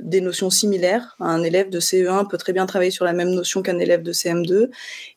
[0.00, 1.16] des notions similaires.
[1.20, 4.12] Un élève de CE1 peut très bien travailler sur la même notion qu'un élève de
[4.12, 4.68] CM2,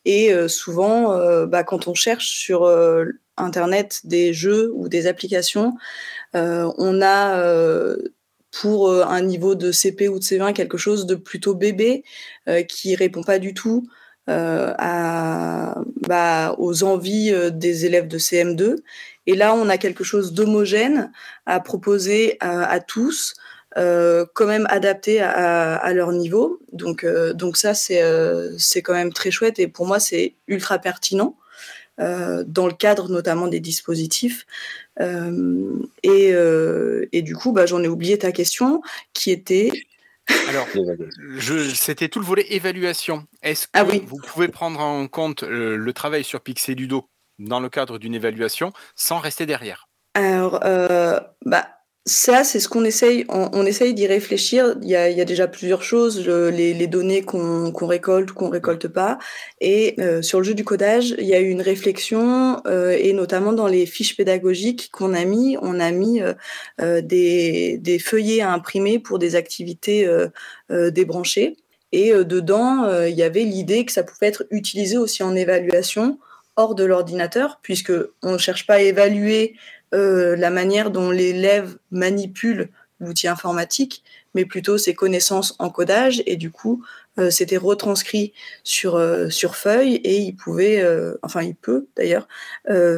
[0.06, 2.64] et souvent, bah, quand on cherche sur
[3.36, 5.74] Internet des jeux ou des applications,
[6.34, 7.96] euh, on a euh,
[8.60, 12.04] pour euh, un niveau de CP ou de C1 quelque chose de plutôt bébé
[12.68, 13.88] qui répond pas du tout
[14.28, 15.74] bah,
[16.58, 18.76] aux envies des élèves de CM2.
[19.26, 21.12] Et là, on a quelque chose d'homogène
[21.44, 23.34] à proposer à, tous,
[23.74, 26.60] quand même adapté à, leur niveau.
[26.72, 31.36] Donc, donc ça, c'est quand même très chouette et pour moi, c'est ultra pertinent.
[31.98, 34.46] Euh, dans le cadre notamment des dispositifs.
[35.00, 38.82] Euh, et, euh, et, du coup, bah, j'en ai oublié ta question
[39.14, 39.72] qui était.
[40.48, 40.66] Alors,
[41.74, 43.26] c'était tout le volet évaluation.
[43.42, 44.04] Est-ce que ah oui.
[44.06, 49.18] vous pouvez prendre en compte le travail sur Pixeludo dans le cadre d'une évaluation sans
[49.18, 49.88] rester derrière?
[50.14, 50.60] Alors,
[51.44, 51.75] bah,
[52.08, 53.24] ça, c'est ce qu'on essaye.
[53.28, 54.76] On, on essaye d'y réfléchir.
[54.80, 57.84] Il y, a, il y, a, déjà plusieurs choses, le, les, les, données qu'on qu
[57.84, 59.18] récolte ou qu'on récolte pas.
[59.60, 63.12] Et euh, sur le jeu du codage, il y a eu une réflexion, euh, et
[63.12, 66.20] notamment dans les fiches pédagogiques qu'on a mis, on a mis
[66.80, 70.06] euh, des, des, feuillets à imprimer pour des activités
[70.70, 71.56] euh, débranchées.
[71.92, 76.18] Et euh, dedans, il y avait l'idée que ça pouvait être utilisé aussi en évaluation
[76.56, 77.92] hors de l'ordinateur, puisque
[78.22, 79.54] on ne cherche pas à évaluer
[79.94, 84.02] euh, la manière dont l'élève manipule l'outil informatique,
[84.34, 86.22] mais plutôt ses connaissances en codage.
[86.26, 86.84] Et du coup,
[87.18, 88.32] euh, c'était retranscrit
[88.64, 90.84] sur, euh, sur feuille et il pouvait,
[91.22, 92.26] enfin il peut d'ailleurs,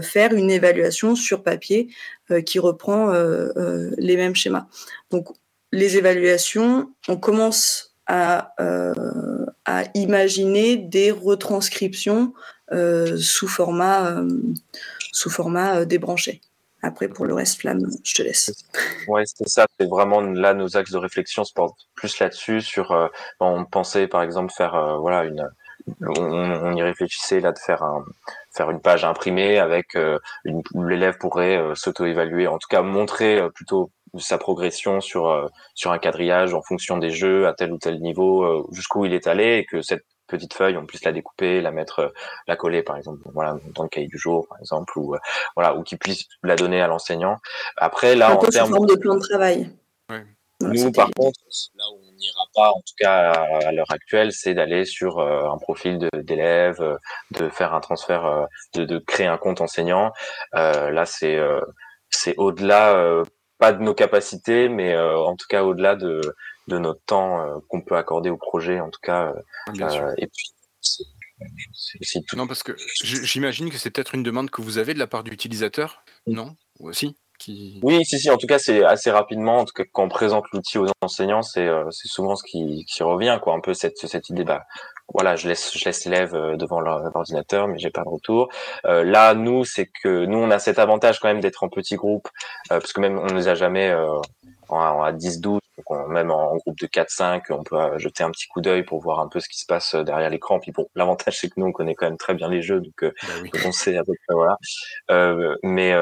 [0.03, 1.89] faire une évaluation sur papier
[2.45, 3.13] qui reprend
[3.97, 4.67] les mêmes schémas.
[5.11, 5.29] Donc
[5.73, 8.55] les évaluations, on commence à,
[9.65, 12.33] à imaginer des retranscriptions
[12.71, 14.23] sous format,
[15.13, 16.41] sous format débranché.
[16.83, 18.53] Après, pour le reste, Flamme, je te laisse.
[19.09, 19.67] Ouais, c'est ça.
[19.79, 22.61] C'est vraiment là nos axes de réflexion se portent plus là-dessus.
[22.61, 23.09] Sur, euh,
[23.41, 25.49] on pensait par exemple faire, euh, voilà, une,
[26.01, 28.05] on, on, y réfléchissait là de faire un,
[28.55, 33.41] faire une page imprimée avec euh, une, où l'élève pourrait s'auto-évaluer, en tout cas montrer
[33.55, 38.01] plutôt sa progression sur sur un quadrillage en fonction des jeux à tel ou tel
[38.01, 41.73] niveau jusqu'où il est allé et que cette petite feuille, on puisse la découper, la
[41.73, 42.13] mettre,
[42.47, 45.17] la coller par exemple, voilà, dans le cahier du jour par exemple, ou
[45.57, 47.39] voilà, ou qu'il puisse la donner à l'enseignant.
[47.77, 49.71] Après là, en termes forme de plan de travail?
[50.11, 50.25] Ouais.
[50.61, 51.39] Nous, par contre,
[51.77, 55.19] là où on n'ira pas, en tout cas à, à l'heure actuelle, c'est d'aller sur
[55.19, 56.81] euh, un profil d'élève,
[57.31, 60.13] de, de, faire un transfert, euh, de, de, créer un compte enseignant.
[60.55, 61.39] Euh, là, c'est
[62.11, 63.23] c'est au-delà,
[63.59, 66.21] pas de nos capacités, mais en tout cas au-delà de
[66.69, 69.35] de notre temps euh, qu'on peut accorder au projet, en tout cas.
[69.81, 70.53] Euh, et puis,
[71.73, 72.37] c'est tout.
[72.37, 75.25] Non, parce que j'imagine que c'est peut-être une demande que vous avez de la part
[75.25, 76.55] d'utilisateurs, non?
[76.79, 77.79] Ou aussi qui...
[77.83, 78.31] Oui, si, si.
[78.31, 79.59] En tout cas, c'est assez rapidement.
[79.59, 83.03] En tout cas, quand on présente l'outil aux enseignants, c'est euh, souvent ce qui, qui
[83.03, 83.55] revient, quoi.
[83.55, 84.67] Un peu cette, cette idée, bah,
[85.13, 88.49] voilà, je laisse, je laisse l'élève devant l'ordinateur, mais j'ai pas de retour.
[88.85, 91.97] Euh, là, nous, c'est que nous, on a cet avantage quand même d'être en petit
[91.97, 92.29] groupe,
[92.71, 94.07] euh, parce que même on ne les a jamais euh,
[94.69, 98.31] en, en, à 10-12, donc on, même en, groupe de 4-5, on peut jeter un
[98.31, 100.61] petit coup d'œil pour voir un peu ce qui se passe derrière l'écran.
[100.61, 102.95] Puis bon, l'avantage, c'est que nous, on connaît quand même très bien les jeux, donc,
[103.03, 103.11] bah
[103.43, 103.51] oui.
[103.51, 104.59] donc on sait à peu près, voilà.
[105.11, 105.95] Euh, mais,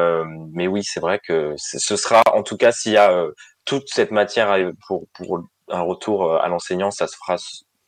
[0.53, 3.25] mais oui, c'est vrai que ce sera, en tout cas, s'il y a
[3.65, 7.37] toute cette matière pour, pour un retour à l'enseignant, ça se fera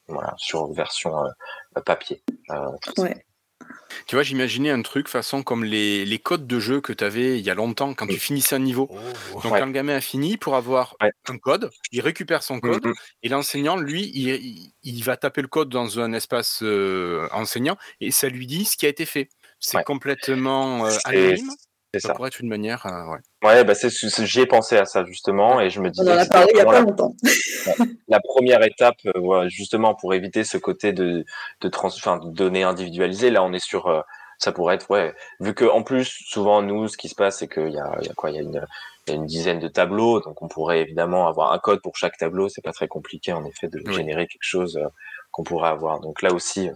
[0.08, 2.22] voilà, sur version euh, papier.
[2.50, 3.24] Euh, ouais.
[4.06, 7.38] Tu vois, j'imaginais un truc façon comme les, les codes de jeu que tu avais
[7.38, 8.88] il y a longtemps quand tu finissais un niveau.
[8.90, 8.96] Oh,
[9.34, 9.60] Donc, ouais.
[9.60, 11.10] quand le gamin a fini, pour avoir ouais.
[11.28, 12.94] un code, il récupère son code mm -hmm.
[13.22, 18.10] et l'enseignant, lui, il, il, va taper le code dans un espace euh, enseignant et
[18.10, 19.28] ça lui dit ce qui a été fait.
[19.60, 19.84] C'est ouais.
[19.84, 21.50] complètement euh, anonyme.
[21.94, 22.14] C'est ça, ça.
[22.14, 22.84] pourrait être une manière.
[22.84, 26.10] ouais, ouais bah j'y ai pensé à ça justement et je me disais.
[26.10, 27.14] On en a parlé il y a pas longtemps.
[27.66, 27.72] La,
[28.08, 31.24] la première étape, euh, justement, pour éviter ce côté de,
[31.62, 33.86] de, trans, enfin, de données individualisées, là, on est sur.
[33.86, 34.00] Euh,
[34.40, 37.48] ça pourrait être, ouais, vu que en plus, souvent, nous, ce qui se passe, c'est
[37.48, 38.64] qu'il y a, il y a quoi Il y a une,
[39.06, 41.96] il y a une dizaine de tableaux, donc on pourrait évidemment avoir un code pour
[41.96, 42.48] chaque tableau.
[42.48, 43.94] C'est pas très compliqué, en effet, de Oui.
[43.94, 44.86] générer quelque chose euh,
[45.32, 45.98] qu'on pourrait avoir.
[46.00, 46.72] Donc là aussi, euh,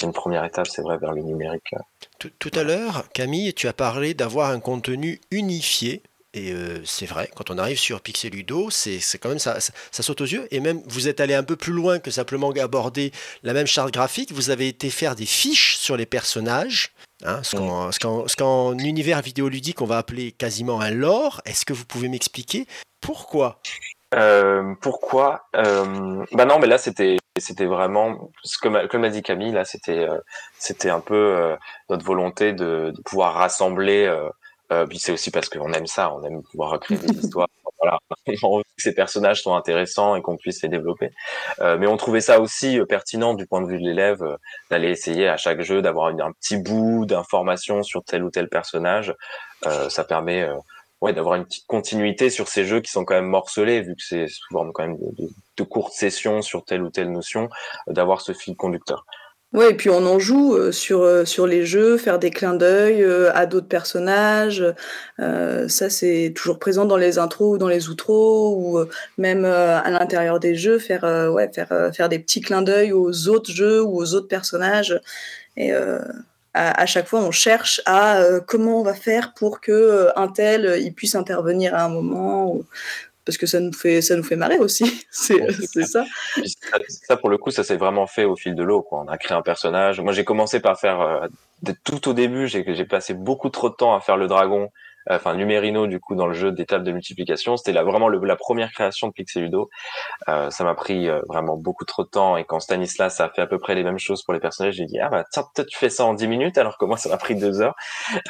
[0.00, 1.74] c'est une première étape, c'est vrai, vers le numérique.
[2.18, 6.02] Tout, tout à l'heure, Camille, tu as parlé d'avoir un contenu unifié.
[6.32, 9.72] Et euh, c'est vrai, quand on arrive sur Pixeludo, c'est c'est quand même ça, ça,
[9.90, 10.46] ça saute aux yeux.
[10.52, 13.92] Et même, vous êtes allé un peu plus loin que simplement aborder la même charte
[13.92, 14.32] graphique.
[14.32, 16.92] Vous avez été faire des fiches sur les personnages.
[17.24, 21.42] hein, qu'en ce qu'en univers vidéoludique, on va appeler quasiment un lore.
[21.44, 22.66] Est-ce que vous pouvez m'expliquer
[23.00, 23.60] pourquoi?
[24.14, 29.08] Euh, pourquoi euh, Bah non, mais là c'était c'était vraiment ce que m'a- comme a
[29.08, 30.18] dit Camille là, c'était euh,
[30.58, 31.56] c'était un peu euh,
[31.90, 34.06] notre volonté de, de pouvoir rassembler.
[34.72, 37.48] Euh, puis c'est aussi parce qu'on aime ça, on aime pouvoir créer des histoires.
[37.80, 37.98] Voilà,
[38.42, 41.10] on veut que ces personnages sont intéressants et qu'on puisse les développer.
[41.60, 44.22] Euh, mais on trouvait ça aussi pertinent du point de vue de l'élève
[44.70, 49.14] d'aller essayer à chaque jeu d'avoir un petit bout d'information sur tel ou tel personnage.
[49.66, 50.54] Euh, ça permet euh,
[51.00, 54.02] ouais, d'avoir une petite continuité sur ces jeux qui sont quand même morcelés, vu que
[54.02, 57.50] c'est souvent quand même de, courtes sessions sur telle ou telle notion,
[57.88, 59.04] euh, d'avoir ce fil conducteur.
[59.52, 62.54] Ouais, et puis on en joue euh, sur, euh, sur les jeux, faire des clins
[62.54, 64.64] d'œil à d'autres personnages.
[65.18, 68.86] Ça, c'est toujours présent dans les intros ou dans les outros, ou
[69.18, 73.50] même à l'intérieur des jeux, faire, ouais, faire, faire des petits clins d'œil aux autres
[73.50, 74.98] jeux ou aux autres personnages.
[75.56, 75.72] Et
[76.54, 80.18] à, à chaque fois, on cherche à euh, comment on va faire pour que euh,
[80.18, 82.52] un tel euh, il puisse intervenir à un moment.
[82.54, 82.64] ou-
[83.24, 85.06] Parce que ça nous fait, ça nous fait marrer aussi.
[85.10, 85.52] C'est Ouais,
[85.84, 86.04] ça.
[86.34, 88.86] Ça, ça, pour le coup, ça s'est vraiment fait au fil de l'eau.
[88.90, 90.00] On a créé un personnage.
[90.00, 91.28] Moi, j'ai commencé par faire,
[91.84, 94.70] tout au début, j'ai passé beaucoup trop de temps à faire le dragon,
[95.08, 97.56] enfin Numérino, du coup, dans le jeu des tables de multiplication.
[97.56, 99.70] C'était là, vraiment le, la première création de Pixeludo.
[100.28, 102.36] Euh, ça m'a pris euh, vraiment beaucoup trop de temps.
[102.36, 104.86] Et quand Stanislas a fait à peu près les mêmes choses pour les personnages, j'ai
[104.86, 107.08] dit, ah bah tiens, peut-être tu fais ça en 10 minutes, alors que moi, ça
[107.08, 107.74] m'a pris deux heures.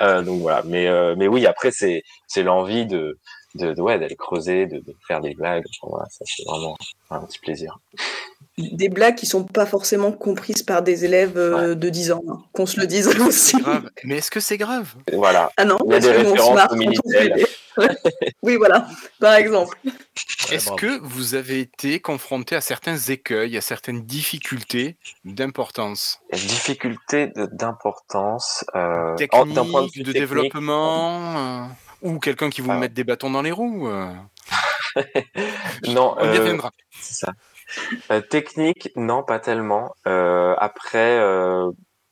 [0.03, 0.63] Euh, donc voilà.
[0.65, 3.19] Mais, euh, mais oui, après, c'est c'est l'envie de,
[3.55, 5.65] de, de ouais, d'aller creuser, de, de faire des blagues.
[5.83, 6.77] Voilà, ça, c'est vraiment
[7.11, 7.79] un petit plaisir.
[8.59, 12.43] des blagues qui sont pas forcément comprises par des élèves euh, de 10 ans, hein,
[12.53, 13.57] qu'on se le dise aussi.
[13.61, 13.89] Grave.
[14.05, 14.95] Mais est-ce que c'est grave?
[15.13, 15.51] Voilà.
[15.57, 17.47] Ah non, Il y a parce des références au Minitel.
[18.43, 18.87] oui, voilà,
[19.21, 19.77] par exemple.
[20.51, 20.77] Est-ce bravo.
[20.77, 26.21] que vous avez été confronté à certains écueils, à certaines difficultés d'importance?
[26.33, 28.65] Difficulté de- d'importance.
[28.75, 31.67] Euh, Technique, de vue de technique, développement euh,
[32.03, 32.79] Ou quelqu'un qui vous Ah.
[32.79, 34.13] mette des bâtons dans les roues euh,
[35.89, 36.71] Non, On y euh, reviendra.
[36.91, 37.33] c'est ça.
[38.11, 39.95] Euh, technique, non, pas tellement.
[40.05, 41.19] Après,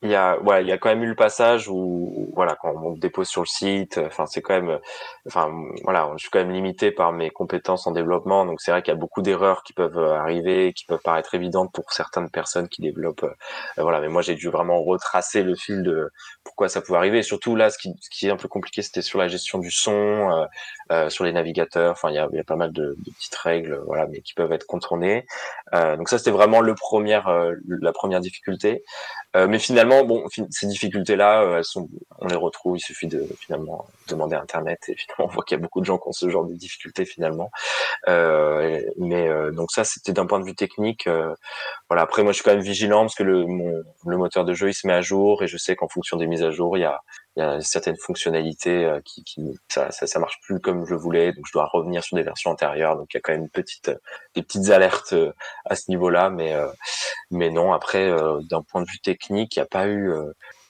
[0.01, 2.73] il y a, ouais, il y a quand même eu le passage où, voilà, quand
[2.73, 4.79] on dépose sur le site, enfin, c'est quand même,
[5.27, 5.51] enfin,
[5.83, 8.93] voilà, je suis quand même limité par mes compétences en développement, donc c'est vrai qu'il
[8.93, 12.69] y a beaucoup d'erreurs qui peuvent euh, arriver, qui peuvent paraître évidentes pour certaines personnes
[12.69, 16.09] qui développent, euh, voilà, mais moi j'ai dû vraiment retracer le fil de
[16.43, 17.19] pourquoi ça pouvait arriver.
[17.19, 19.59] Et surtout là, ce qui, ce qui est un peu compliqué, c'était sur la gestion
[19.59, 20.45] du son, euh,
[20.91, 21.91] euh, sur les navigateurs.
[21.91, 24.21] Enfin, il y a, il y a pas mal de, de petites règles, voilà, mais
[24.21, 25.25] qui peuvent être contournées.
[25.73, 28.83] Euh, donc ça, c'était vraiment le premier, euh, la première difficulté.
[29.35, 32.77] Euh, mais finalement, bon, ces difficultés-là, euh, elles sont, on les retrouve.
[32.77, 35.79] Il suffit de finalement demander à Internet et finalement, on voit qu'il y a beaucoup
[35.79, 37.51] de gens qui ont ce genre de difficultés finalement.
[38.07, 41.07] Euh, mais euh, donc ça, c'était d'un point de vue technique.
[41.89, 42.03] voilà.
[42.03, 43.45] Après, moi, je suis quand même vigilant parce que le,
[44.05, 46.27] le moteur de jeu, il se met à jour et je sais qu'en fonction des
[46.27, 47.01] mises à jour, il y a,
[47.39, 49.89] il y a certaines fonctionnalités euh, qui, qui ça,
[50.41, 52.97] plus comme je voulais, donc je dois revenir sur des versions antérieures.
[52.97, 53.47] Donc il y a quand même
[54.35, 55.31] des petites alertes euh,
[55.63, 56.67] à ce niveau-là, mais euh,
[57.31, 57.71] mais non.
[57.71, 58.11] Après,
[58.49, 60.11] d'un point de vue technique, il n'y a pas eu.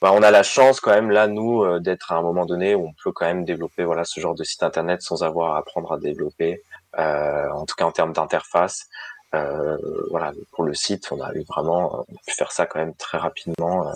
[0.00, 2.86] bah, on a la chance quand même là, nous, d'être à un moment donné où
[2.86, 5.92] on peut quand même développer voilà ce genre de site internet sans avoir à apprendre
[5.92, 6.62] à développer.
[6.96, 8.88] En tout cas en termes d'interface.
[9.32, 13.90] Voilà, pour le site, on a eu vraiment pu faire ça quand même très rapidement.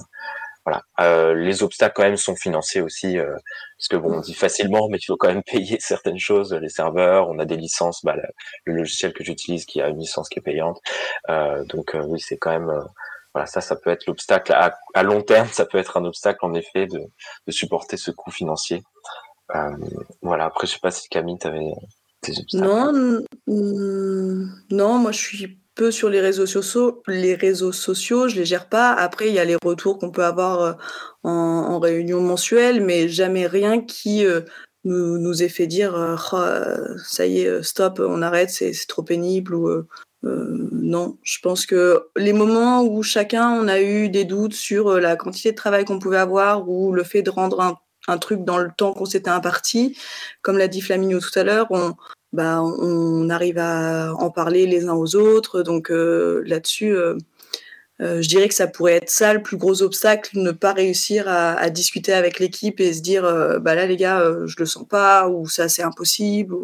[0.64, 0.82] Voilà.
[1.00, 3.34] Euh, les obstacles quand même sont financiers aussi, euh,
[3.78, 6.68] parce que bon, on dit facilement, mais il faut quand même payer certaines choses, les
[6.68, 8.16] serveurs, on a des licences, bah,
[8.66, 10.80] le, logiciel que j'utilise qui a une licence qui est payante,
[11.28, 12.82] euh, donc euh, oui, c'est quand même, euh,
[13.34, 16.54] voilà, ça, ça peut être l'obstacle à, long terme, ça peut être un obstacle en
[16.54, 17.00] effet de,
[17.46, 18.82] de supporter ce coût financier.
[19.54, 19.76] Euh,
[20.22, 20.46] voilà.
[20.46, 21.72] Après, je sais pas si Camille, t'avais
[22.22, 22.64] des obstacles.
[22.64, 23.22] Non,
[24.70, 27.02] non, moi je suis peu sur les réseaux sociaux.
[27.06, 28.92] Les réseaux sociaux, je les gère pas.
[28.92, 30.72] Après, il y a les retours qu'on peut avoir euh,
[31.22, 34.42] en, réunion mensuelle, mais jamais rien qui euh,
[34.84, 39.02] nous, nous ait fait dire euh, Oh, ça y est, stop, on arrête, c'est trop
[39.02, 39.54] pénible.
[39.54, 39.84] Ou,
[40.22, 45.16] non, je pense que les moments où chacun on a eu des doutes sur la
[45.16, 47.76] quantité de travail qu'on pouvait avoir ou le fait de rendre un,
[48.08, 49.98] un truc dans le temps qu'on s'était imparti,
[50.40, 51.94] comme l'a dit Flaminio tout à l'heure, on,
[52.34, 55.62] bah, on arrive à en parler les uns aux autres.
[55.62, 57.16] Donc euh, là-dessus, euh,
[58.00, 61.28] euh, je dirais que ça pourrait être ça le plus gros obstacle, ne pas réussir
[61.28, 63.22] à, discuter avec l'équipe et se dire,
[63.60, 66.56] bah là les gars, je le sens pas ou ça c'est impossible.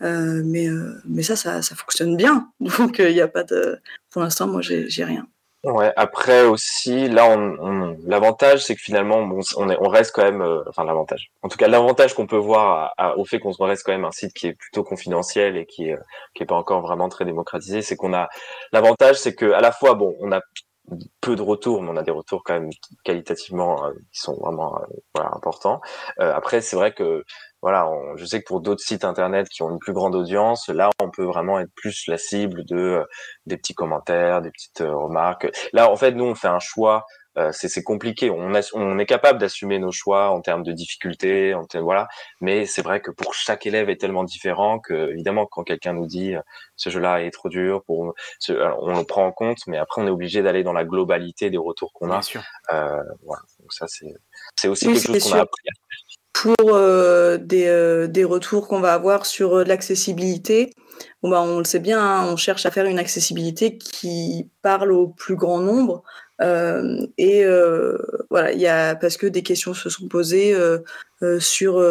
[0.00, 0.68] Mais,
[1.06, 2.50] mais ça, ça, fonctionne bien.
[2.78, 3.78] Donc il a pas de,
[4.10, 5.26] pour l'instant, moi j'ai rien.
[5.62, 5.92] Ouais.
[5.96, 10.22] Après aussi, là, on, on- l'avantage, c'est que finalement, bon, on, est, on reste quand
[10.22, 11.30] même, euh, enfin l'avantage.
[11.42, 14.06] En tout cas, l'avantage qu'on peut voir à- à- au fait qu'on reste quand même
[14.06, 15.98] un site qui est plutôt confidentiel et qui est,
[16.34, 18.28] qui est pas encore vraiment très démocratisé, c'est qu'on a
[18.72, 20.40] l'avantage, c'est que à la fois, bon, on a
[21.20, 22.70] peu de retours, mais on a des retours quand même
[23.04, 25.80] qualitativement euh, qui sont vraiment euh, voilà, importants.
[26.20, 27.24] Euh, après, c'est vrai que
[27.62, 30.68] voilà, on- je sais que pour d'autres sites internet qui ont une plus grande audience,
[30.68, 33.04] là, on peut vraiment être plus la cible de euh,
[33.46, 35.50] des petits commentaires, des petites euh, remarques.
[35.72, 37.04] Là, en fait, nous, on fait un choix.
[37.38, 38.28] euh, c'est c'est compliqué.
[38.28, 42.08] On, a- on est capable d'assumer nos choix en termes de difficultés, en termes- voilà.
[42.40, 46.06] Mais c'est vrai que pour chaque élève est tellement différent que, évidemment, quand quelqu'un nous
[46.06, 46.40] dit euh,
[46.74, 50.02] ce jeu-là est trop dur, pour, ce- alors, on le prend en compte, mais après,
[50.02, 52.14] on est obligé d'aller dans la globalité des retours qu'on a.
[52.14, 52.42] Bien sûr.
[52.72, 53.42] Euh, voilà.
[53.60, 54.12] Donc ça, c'est
[54.56, 55.62] c'est aussi Oui, quelque chose qu'on a appris.
[56.32, 60.72] Pour euh, des, euh, des retours qu'on va avoir sur euh, l'accessibilité,
[61.22, 64.92] bon bah, on le sait bien, hein, on cherche à faire une accessibilité qui parle
[64.92, 66.02] au plus grand nombre.
[67.18, 67.44] Et
[68.30, 70.56] voilà, il y a parce que des questions se sont posées
[71.38, 71.84] sur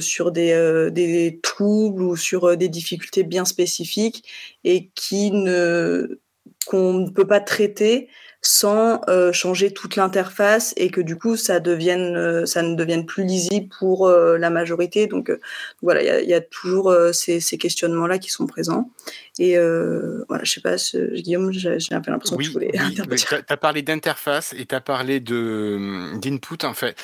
[0.00, 4.24] sur des, des troubles ou sur des difficultés bien spécifiques
[4.64, 6.18] et qui ne
[6.66, 8.08] qu'on ne peut pas traiter
[8.44, 13.06] sans euh, changer toute l'interface et que du coup ça devienne euh, ça ne devienne
[13.06, 15.06] plus lisible pour euh, la majorité.
[15.06, 15.32] Donc
[15.80, 18.90] voilà il y a, y a, toujours ces, ces questionnements là qui sont présents.
[19.38, 22.72] Et voilà je sais pas ce, Guillaume j'ai un peu l'impression oui, que tu voulais
[23.08, 26.96] oui, tu as, parlé d'interface et tu as parlé de d'input en fait.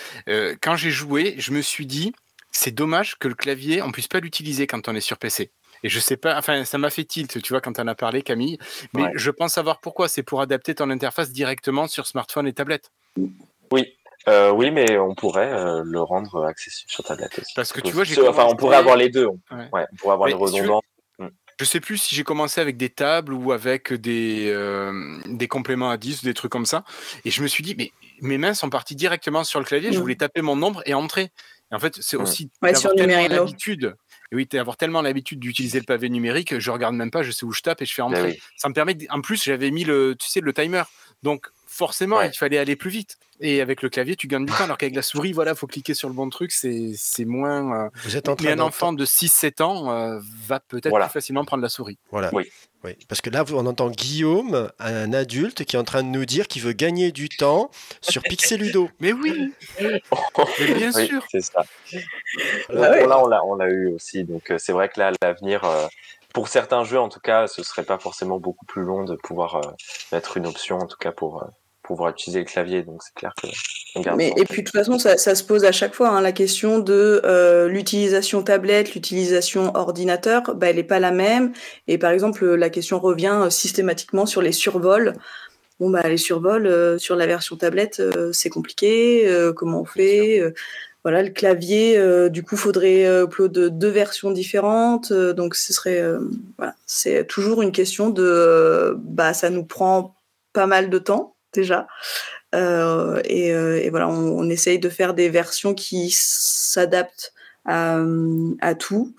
[0.61, 2.13] Quand j'ai joué je me suis dit
[2.51, 5.53] c'est dommage que le clavier on puisse pas l'utiliser quand on est sur PC
[5.83, 8.23] et je sais pas, enfin, ça m'a fait tilt, tu vois, quand on a parlé,
[8.23, 8.59] Camille.
[8.95, 9.13] Mais ouais.
[9.15, 10.09] je pense savoir pourquoi.
[10.09, 12.91] C'est pour adapter ton interface directement sur smartphone et tablette.
[13.71, 13.95] Oui.
[14.27, 17.53] Euh, oui, mais on pourrait euh, le rendre accessible sur tablette aussi.
[17.55, 19.27] Parce que tu vois, j'ai enfin, on pourrait avoir les deux.
[19.27, 19.69] On, ouais.
[19.73, 20.83] Ouais, on pourrait avoir mais une redondance.
[21.61, 25.91] Je sais plus si j'ai commencé avec des tables ou avec des, euh, des compléments
[25.91, 26.85] à 10 ou des trucs comme ça.
[27.25, 29.93] Et je me suis dit, mais mes mains sont parties directement sur le clavier.
[29.93, 31.33] Je voulais taper mon nombre et entrer.
[31.73, 33.97] Et en fait, c'est aussi ouais, d'avoir tellement l'habitude.
[34.31, 37.47] Et oui, avoir tellement l'habitude d'utiliser le pavé numérique, je regarde même pas, je sais
[37.47, 38.23] où je tape et je fais entrer.
[38.23, 38.39] Oui.
[38.57, 39.07] Ça me permet, de...
[39.11, 40.83] en plus, j'avais mis le, tu sais, le timer.
[41.23, 42.31] Donc, forcément, ouais.
[42.33, 43.17] il fallait aller plus vite.
[43.41, 44.65] Et avec le clavier, tu gagnes du temps.
[44.65, 47.87] Alors qu'avec la souris, voilà, faut cliquer sur le bon truc, c'est, moins.
[47.87, 47.89] Euh...
[48.03, 51.07] Vous êtes en train Mais un enfant de 6-7 ans euh, va peut-être voilà.
[51.07, 51.99] plus facilement prendre la souris.
[52.11, 52.31] Voilà.
[52.33, 52.51] Oui.
[52.85, 56.25] Oui, parce que là, on entend Guillaume, un adulte, qui est en train de nous
[56.25, 58.89] dire qu'il veut gagner du temps sur Pixeludo.
[59.01, 61.65] Mais oui Mais bien oui, sûr C'est ça.
[62.69, 63.07] Là, ouais.
[63.07, 64.23] là, on l'a, on l'a eu aussi.
[64.23, 65.89] Donc, c'est vrai que là, l'avenir, euh,
[66.35, 69.57] pour certains jeux, en tout cas, ce serait pas forcément beaucoup plus long de pouvoir
[69.57, 69.71] euh,
[70.13, 71.47] mettre une option, en tout cas, pour, euh,
[71.83, 72.83] pouvoir utiliser le clavier.
[72.83, 73.49] Donc, c'est clair que.
[73.95, 76.11] On garde Mais, et puis, de toute façon, ça, ça se pose à chaque fois.
[76.11, 81.53] Hein, la question de euh, l'utilisation tablette, l'utilisation ordinateur, bah, elle n'est pas la même.
[81.87, 85.15] Et par exemple, la question revient systématiquement sur les survols.
[85.81, 88.03] Bon, bah, les survols sur la version tablette,
[88.33, 89.27] c'est compliqué.
[89.57, 90.43] comment on fait
[91.09, 95.11] voilà, le clavier, euh, du coup, faudrait upload deux versions différentes.
[95.11, 96.19] Euh, donc, ce serait, euh,
[96.59, 100.15] voilà, c'est toujours une question de, bah, ça nous prend
[100.53, 101.87] pas mal de temps déjà.
[102.55, 107.33] Euh, et, et, voilà, on, on, essaye de faire des versions qui s'adaptent
[107.65, 108.03] à,
[108.61, 109.15] à, tout.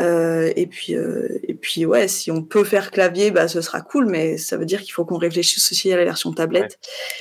[0.00, 4.38] et puis, et puis, ouais, si on peut faire clavier, bah, ce sera cool, mais
[4.38, 6.80] ça veut dire qu'il faut qu'on réfléchisse aussi à la version tablette.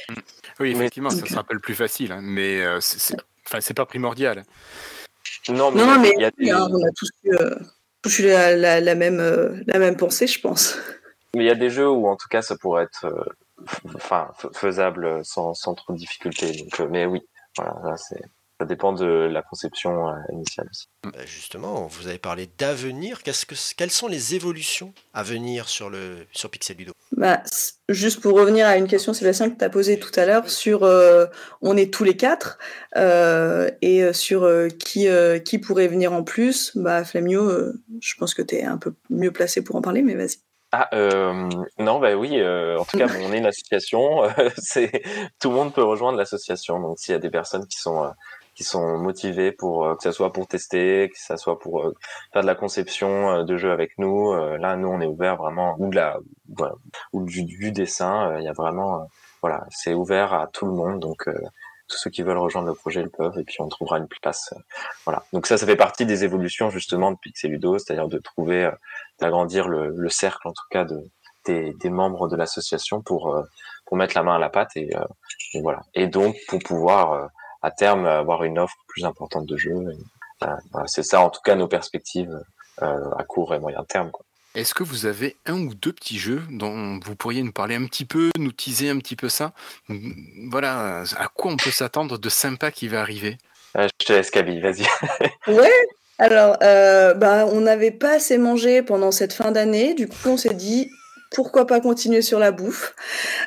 [0.09, 0.15] Ouais.
[0.59, 3.15] Oui, effectivement, ça sera pas le plus facile, hein, mais c'est
[3.51, 4.45] Enfin, c'est pas primordial.
[5.49, 6.51] Non, mais, non, mais il y a des...
[6.51, 7.55] hein, on a tous eu, euh,
[8.01, 10.77] tous eu la, la, la, même, euh, la même pensée, je pense.
[11.35, 13.25] Mais il y a des jeux où, en tout cas, ça pourrait être euh,
[13.95, 16.53] enfin, faisable sans, sans trop de difficultés.
[16.53, 17.21] Donc, euh, mais oui,
[17.57, 18.23] voilà, là, c'est
[18.61, 20.85] ça dépend de la conception euh, initiale aussi.
[21.03, 23.23] Bah justement, vous avez parlé d'avenir.
[23.23, 26.91] Qu'est-ce que, quelles sont les évolutions à venir sur, le, sur Pixel Ludo?
[27.17, 27.41] Bah,
[27.89, 30.83] Juste pour revenir à une question, Sébastien, que tu as posée tout à l'heure sur
[30.83, 31.25] euh,
[31.63, 32.59] on est tous les quatre
[32.97, 35.07] euh, et sur euh, qui,
[35.43, 36.77] qui pourrait venir en plus.
[36.77, 37.49] Bah, Flamio,
[37.99, 40.37] je pense que tu es un peu mieux placé pour en parler, mais vas-y.
[40.73, 41.49] Ah euh,
[41.79, 45.03] non bah oui euh, en tout cas bon, on est une association euh, c'est
[45.41, 48.09] tout le monde peut rejoindre l'association donc s'il y a des personnes qui sont
[48.55, 51.95] qui sont motivés pour euh, que ça soit pour tester, que ça soit pour euh,
[52.33, 54.33] faire de la conception euh, de jeux avec nous.
[54.33, 56.17] là, nous, on est ouvert vraiment ou de la
[56.55, 56.73] voilà,
[57.13, 58.37] ou du, dessin.
[58.39, 59.07] Il y a vraiment
[59.41, 60.99] voilà, c'est ouvert à tout le monde.
[60.99, 61.25] Donc
[61.87, 64.53] tous ceux qui veulent rejoindre le projet le peuvent et puis on trouvera une place.
[65.05, 65.23] voilà.
[65.33, 68.69] Donc ça, ça fait partie des évolutions justement de Pixeludo, c'est-à-dire de trouver,
[69.19, 71.09] d'agrandir le, le, cercle en tout cas de
[71.45, 73.35] des, des membres de l'association pour
[73.85, 74.89] pour mettre la main à la pâte et,
[75.53, 75.81] et voilà.
[75.93, 77.29] Et donc pour pouvoir
[77.61, 79.85] à terme avoir une offre plus importante de jeux.
[80.43, 80.47] Euh,
[80.87, 82.41] c'est ça, en tout cas, nos perspectives
[82.81, 84.11] euh, à court et moyen terme.
[84.11, 84.25] Quoi.
[84.53, 87.85] Est-ce que vous avez un ou deux petits jeux dont vous pourriez nous parler un
[87.85, 89.53] petit peu, nous teaser un petit peu ça?
[90.49, 93.37] Voilà, à quoi on peut s'attendre de sympa qui va arriver?
[93.77, 94.85] Euh, je te laisse, Kaby, vas-y.
[95.47, 95.71] Ouais.
[96.17, 99.93] Alors, euh, bah, on n'avait pas assez mangé pendant cette fin d'année.
[99.93, 100.91] Du coup, on s'est dit
[101.31, 102.93] pourquoi pas continuer sur la bouffe.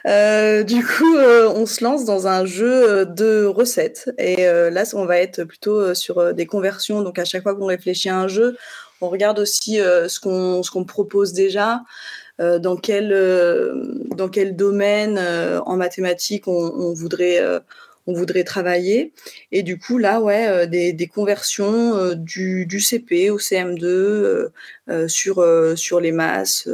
[0.07, 4.11] Euh, du coup, euh, on se lance dans un jeu euh, de recettes.
[4.19, 7.03] Et là, on va être plutôt sur des conversions.
[7.03, 8.57] Donc, à chaque fois qu'on réfléchit à un jeu,
[9.01, 11.83] on regarde aussi ce qu'on propose déjà.
[12.39, 13.11] dans quel
[14.17, 15.21] dans quel domaine
[15.67, 17.41] en mathématiques on, voudrait
[18.07, 19.13] on voudrait travailler
[19.53, 23.85] et du coup là ouais euh, des, des conversions euh, du, du CP au CM2
[23.85, 24.53] euh,
[24.91, 26.69] euh, sur euh, sur les masses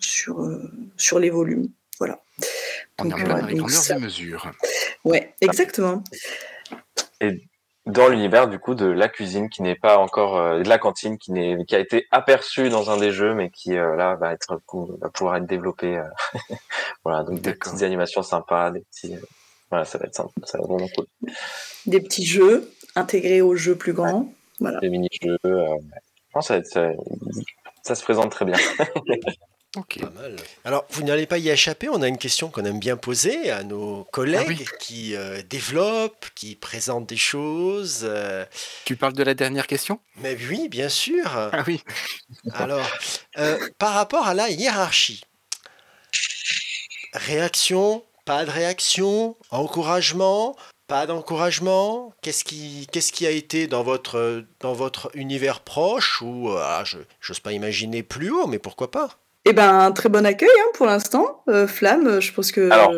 [0.00, 1.68] sur euh, sur les volumes
[1.98, 2.20] voilà
[2.98, 3.12] On Donc,
[3.64, 4.50] en ça- et mesures.
[5.04, 6.02] ouais exactement
[7.86, 11.18] Dans l'univers, du coup, de la cuisine qui n'est pas encore, euh, de la cantine
[11.18, 14.32] qui n'est, qui a été aperçue dans un des jeux, mais qui, euh, là, va
[14.32, 14.60] être,
[15.00, 15.96] va pouvoir être développé.
[15.96, 16.02] euh,
[17.04, 17.22] voilà.
[17.22, 19.20] Donc, des petites animations sympas, des petits, euh,
[19.70, 21.06] voilà, ça va être sympa, ça va être vraiment cool.
[21.86, 25.66] des petits jeux intégrés aux jeux plus grands voilà Des mini-jeux, euh,
[26.40, 26.90] ça va être, ça,
[27.82, 28.56] ça se présente très bien.
[29.76, 29.98] Ok.
[30.00, 30.36] Pas mal.
[30.64, 33.62] Alors, vous n'allez pas y échapper, on a une question qu'on aime bien poser à
[33.62, 34.78] nos collègues Ah oui.
[34.80, 38.00] qui euh, développent, qui présentent des choses.
[38.04, 38.46] euh,
[38.86, 40.00] Tu parles de la dernière question?
[40.22, 41.26] Mais oui, bien sûr.
[41.26, 41.82] Ah oui.
[42.54, 42.88] Alors,
[43.36, 45.20] euh, par rapport à la hiérarchie,
[47.12, 50.56] réaction, pas de réaction, encouragement,
[50.88, 56.50] pas d'encouragement, qu'est-ce qui, qu'est-ce qui a été dans votre, dans votre univers proche ou
[56.50, 56.98] euh, ah, je
[57.28, 59.08] n'ose pas imaginer plus haut, mais pourquoi pas?
[59.46, 62.92] Eh ben un très bon accueil hein, pour l'instant Euh, Flamme je pense que Alors,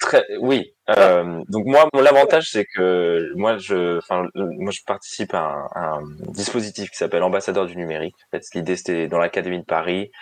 [0.00, 0.72] Très, oui.
[0.90, 5.40] Euh, donc moi, mon avantage, c'est que moi, je, enfin, le- moi, je participe à
[5.40, 8.14] un, à un dispositif qui s'appelle Ambassadeur du numérique.
[8.28, 10.12] En fait, l'idée, c'était dans l'académie de Paris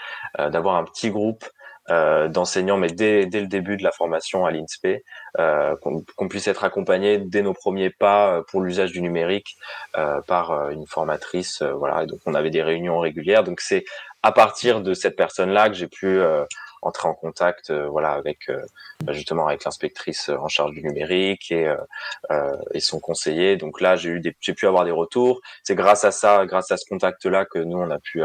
[0.40, 1.44] euh, d'avoir un petit groupe
[1.90, 5.02] euh, d'enseignants, mais dès, dès le début de la formation à l'INSPE,
[5.38, 5.76] euh,
[6.16, 9.56] qu'on puisse être accompagné dès nos premiers pas euh, pour l'usage du numérique
[9.96, 11.62] euh, par euh, une formatrice.
[11.62, 12.02] euh, voilà.
[12.02, 13.44] Et donc, on avait des réunions régulières.
[13.44, 13.84] Donc, c'est
[14.22, 16.20] à partir de cette personne-là que j'ai pu
[16.82, 18.50] entrer en contact, voilà, avec
[19.04, 21.72] bah, justement avec l'inspectrice en charge du numérique et,
[22.74, 23.56] et son conseiller.
[23.56, 25.40] Donc là, j'ai eu des, j'ai pu avoir des retours.
[25.62, 28.20] C'est grâce à ça, grâce à ce contact-là, que nous on a pu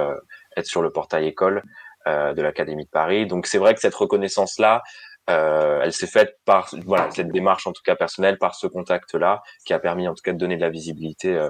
[0.57, 1.61] être sur le portail école
[2.07, 3.27] de l'Académie de Paris.
[3.27, 4.81] Donc c'est vrai que cette reconnaissance-là,
[5.29, 9.43] euh, elle s'est faite par voilà cette démarche en tout cas personnelle, par ce contact-là,
[9.65, 11.49] qui a permis en tout cas de donner de la visibilité euh,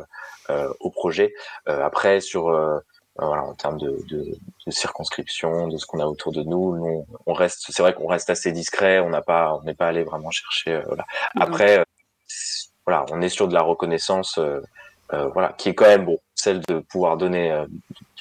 [0.50, 1.34] euh, au projet.
[1.70, 2.80] Euh, après sur euh,
[3.18, 7.06] voilà, en termes de, de, de circonscription, de ce qu'on a autour de nous, nous,
[7.26, 10.04] on reste, c'est vrai qu'on reste assez discret, on n'a pas, on n'est pas allé
[10.04, 10.76] vraiment chercher.
[10.76, 11.06] euh, voilà.
[11.40, 11.84] Après, euh,
[12.86, 14.62] voilà, on est sur de la reconnaissance, euh,
[15.14, 17.66] euh, voilà, qui est quand même bon, celle de pouvoir donner, euh,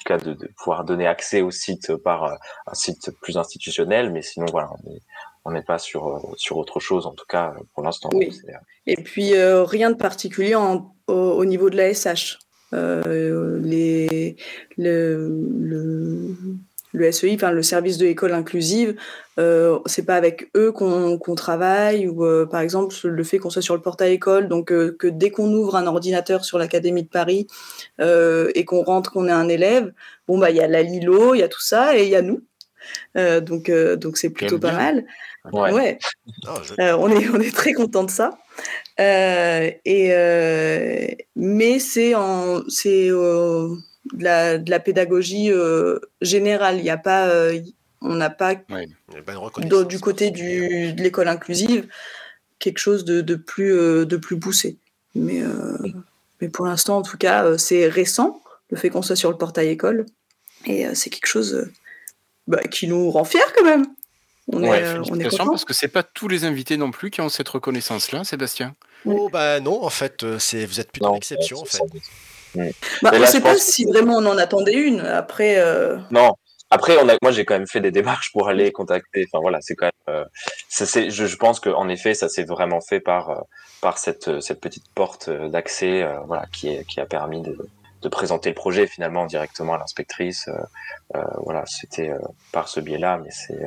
[0.04, 2.34] cas, de, de pouvoir donner accès au site par euh,
[2.66, 5.00] un site plus institutionnel, mais sinon, voilà, on est-
[5.46, 8.10] on n'est pas sur euh, sur autre chose, en tout cas pour l'instant.
[8.12, 8.30] Oui.
[8.86, 12.38] Et puis euh, rien de particulier en- au, au niveau de la SH.
[12.72, 14.36] Euh, les,
[14.76, 15.28] le,
[15.58, 16.36] le,
[16.92, 18.96] le SEI, enfin le service de école inclusive,
[19.38, 23.50] euh, c'est pas avec eux qu'on qu'on travaille ou euh, par exemple le fait qu'on
[23.50, 27.04] soit sur le portail école, donc euh, que dès qu'on ouvre un ordinateur sur l'Académie
[27.04, 27.46] de Paris
[28.00, 29.92] euh, et qu'on rentre, qu'on est un élève,
[30.26, 32.16] bon bah il y a la Lilo, il y a tout ça et il y
[32.16, 32.42] a nous.
[33.16, 35.04] Euh, donc euh, donc c'est plutôt pas mal.
[35.52, 35.72] Ouais.
[35.72, 35.98] ouais.
[36.46, 38.38] Ah, je- Euh, on, est, on est très content de ça.
[38.98, 43.68] Euh, et, euh, mais c'est en c'est euh,
[44.12, 46.78] de, la, de la pédagogie euh, générale.
[46.78, 47.60] Il y a pas, euh,
[48.00, 51.86] on n'a pas une du côté du, de l'école inclusive
[52.58, 54.76] quelque chose de, de plus euh, de plus poussé.
[55.14, 55.76] Mais euh,
[56.40, 58.40] mais pour l'instant, en tout cas, euh, c'est récent
[58.70, 60.06] le fait qu'on soit sur le portail école
[60.66, 61.72] et euh, c'est quelque chose euh,
[62.46, 63.86] bah, qui nous rend fiers quand même.
[64.52, 67.10] On Ouais, est, euh, on est parce que c'est pas tous les invités non plus
[67.10, 68.74] qui ont cette reconnaissance-là, Sébastien.
[69.04, 71.80] Oh, bah non, en fait, c'est, vous êtes plutôt Non, l'exception, en fait.
[72.54, 75.00] Bah, Mais on ne sait pas pense si vraiment on en attendait une.
[75.00, 76.32] Après, euh, Non.
[76.72, 79.26] Après, on a, moi, j'ai quand même fait des démarches pour aller contacter.
[79.32, 80.16] Enfin voilà, c'est quand même.
[80.16, 80.24] euh,
[80.68, 83.40] ça, c'est- je, je pense qu'en effet, ça s'est vraiment fait par euh,
[83.80, 87.56] par cette cette petite porte d'accès, voilà, qui est qui a permis de
[88.02, 90.48] de présenter le projet finalement directement à l'inspectrice.
[91.42, 92.12] voilà, c'était
[92.52, 93.58] par ce biais-là, mais c'est,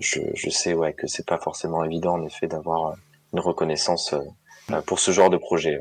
[0.00, 2.94] je, je sais ouais que c'est pas forcément évident en effet d'avoir
[3.32, 4.14] une reconnaissance
[4.86, 5.80] pour ce genre de projet.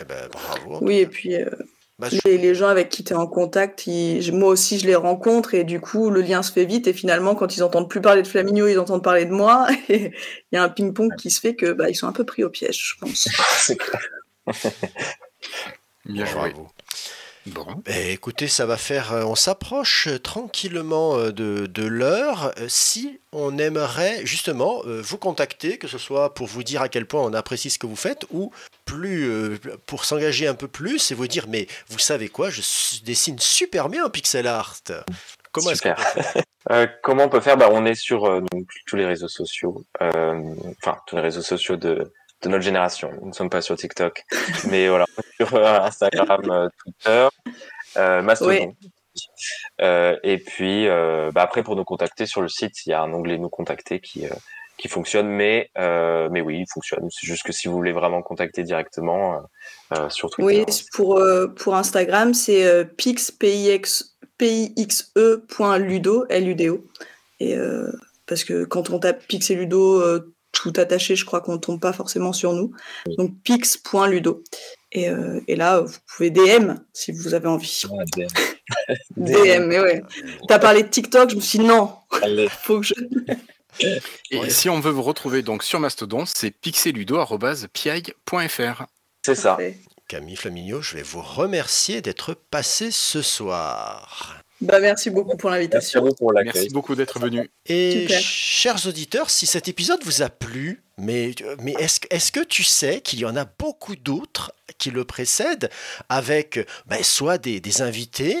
[0.00, 0.78] Eh ben, bravo.
[0.82, 1.48] oui, et puis euh,
[1.98, 4.86] Bah, je- les, les gens avec qui tu es en contact, ils- moi aussi je
[4.86, 7.88] les rencontre et du coup le lien se fait vite et finalement quand ils entendent
[7.88, 10.06] plus parler de Flaminio, ils entendent parler de moi et
[10.50, 12.42] il y a un ping-pong qui se fait que bah, ils sont un peu pris
[12.42, 13.28] au piège, je pense.
[13.58, 14.02] c'est clair.
[16.04, 16.34] Bien joué.
[16.50, 16.68] Bravo.
[17.46, 17.66] Bon.
[17.86, 19.12] Eh, écoutez, ça va faire.
[19.12, 22.54] euh, On s'approche euh, tranquillement euh, de, de l'heure.
[22.68, 27.20] Si on aimerait justement vous contacter, que ce soit pour vous dire à quel point
[27.20, 28.52] on apprécie ce que vous faites, ou
[28.84, 32.60] plus pour s'engager un peu plus et vous dire mais vous savez quoi, je
[33.04, 34.76] dessine super bien en pixel art.
[35.50, 36.12] Comment est-ce qu'on Super.
[36.14, 36.42] peut faire?
[36.70, 37.58] Euh, comment on peut faire?
[37.58, 40.40] Bah, On est sur euh, donc, tous les réseaux sociaux, euh,
[40.82, 42.10] enfin tous les réseaux sociaux de,
[42.44, 43.10] de notre génération.
[43.20, 44.24] Nous ne sommes pas sur TikTok,
[44.70, 47.28] mais voilà, sur euh, Instagram, euh, Twitter,
[47.96, 48.74] euh, Mastodon.
[49.80, 53.02] Euh, et puis euh, bah, après pour nous contacter sur le site, il y a
[53.02, 54.34] un onglet nous contacter qui euh,
[54.76, 57.08] qui fonctionne, mais mais oui, il fonctionne.
[57.10, 59.40] C'est juste que si vous voulez vraiment contacter directement
[60.08, 60.64] sur Twitter.
[60.66, 61.22] Oui, pour,
[61.56, 66.84] pour Instagram, c'est pix, P-I-X, P-I-X-E.ludo, L-U-D-O.
[67.38, 67.56] Et,
[68.26, 70.02] parce que quand on tape Pix et Ludo,
[70.54, 72.72] tout attaché, je crois qu'on tombe pas forcément sur nous.
[73.18, 74.42] Donc pix.ludo.
[74.92, 77.82] Et, euh, et là, vous pouvez DM si vous avez envie.
[79.16, 80.02] DM, mais ouais.
[80.48, 81.92] T'as parlé de TikTok, je me suis dit non,
[82.22, 82.48] Allez.
[82.62, 82.94] faut que je.
[84.30, 84.50] Et Ouais.
[84.50, 88.82] si on veut vous retrouver donc sur Mastodon, c'est pixeludo.piaille.fr.
[89.26, 89.58] C'est ça.
[90.06, 94.36] Camille Flaminio, je vais vous remercier d'être passé ce soir.
[94.64, 96.04] Bah, merci beaucoup pour l'invitation.
[96.18, 96.32] pour.
[96.32, 97.50] Merci beaucoup d'être venu.
[97.66, 98.20] Et Super.
[98.20, 102.62] chers auditeurs, si cet épisode vous a plu, mais, mais est-ce que- est-ce que tu
[102.62, 105.68] sais qu'il y en a beaucoup d'autres qui le précèdent
[106.08, 108.36] avec ben, soit des, des invités,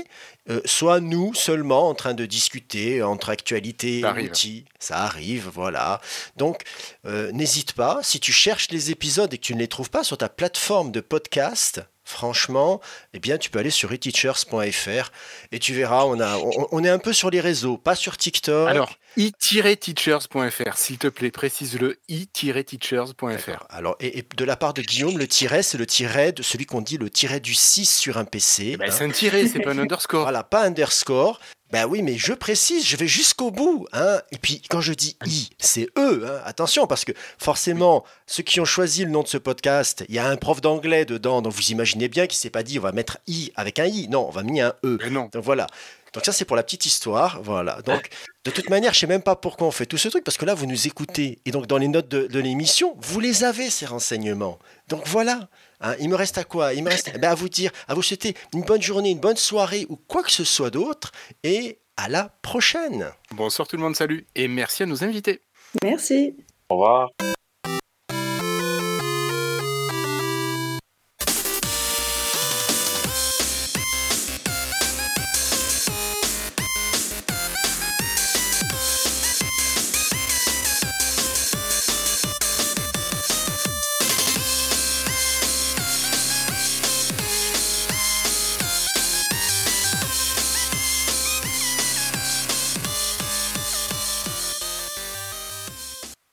[0.50, 4.30] euh, soit nous seulement en train de discuter entre actualité et Ça arrive.
[4.30, 6.00] outils Ça arrive, voilà.
[6.36, 6.62] Donc,
[7.06, 10.04] euh, n'hésite pas, si tu cherches les épisodes et que tu ne les trouves pas
[10.04, 12.80] sur ta plateforme de podcast, franchement,
[13.12, 15.10] eh bien, tu peux aller sur eteachers.fr
[15.52, 18.16] et tu verras, on, a, on, on est un peu sur les réseaux, pas sur
[18.16, 18.68] TikTok.
[18.68, 23.26] Alors, i-teachers.fr, s'il te plaît, précise-le, i-teachers.fr.
[23.26, 23.66] D'accord.
[23.70, 26.66] Alors, et, et de la part de Guillaume, le tiret, c'est le tiret de celui
[26.66, 28.76] qu'on dit le tiret du 6 sur un PC.
[28.76, 28.92] Ben, hein.
[28.92, 30.22] c'est un tiré, c'est pas un underscore.
[30.22, 31.40] Voilà, pas underscore.
[31.74, 33.88] Ben oui, mais je précise, je vais jusqu'au bout.
[33.92, 34.20] Hein.
[34.30, 36.24] Et puis, quand je dis I, c'est eux.
[36.24, 36.40] Hein.
[36.44, 40.20] Attention, parce que forcément, ceux qui ont choisi le nom de ce podcast, il y
[40.20, 42.92] a un prof d'anglais dedans, donc vous imaginez bien qu'il s'est pas dit on va
[42.92, 44.06] mettre I avec un I.
[44.06, 44.98] Non, on va mettre un E.
[45.02, 45.28] Mais non.
[45.32, 45.66] Donc voilà.
[46.12, 47.82] Donc ça c'est pour la petite histoire, voilà.
[47.82, 48.08] Donc
[48.44, 50.44] de toute manière, je sais même pas pourquoi on fait tout ce truc parce que
[50.44, 53.68] là vous nous écoutez et donc dans les notes de, de l'émission, vous les avez
[53.68, 54.60] ces renseignements.
[54.86, 55.48] Donc voilà.
[55.84, 56.72] Hein, il me reste à quoi?
[56.72, 59.20] Il me reste eh ben, à vous dire, à vous souhaiter une bonne journée, une
[59.20, 61.12] bonne soirée ou quoi que ce soit d'autre
[61.42, 63.10] et à la prochaine.
[63.32, 64.26] Bonsoir tout le monde, salut.
[64.34, 65.42] Et merci à nos invités.
[65.82, 66.36] Merci.
[66.70, 67.10] Au revoir.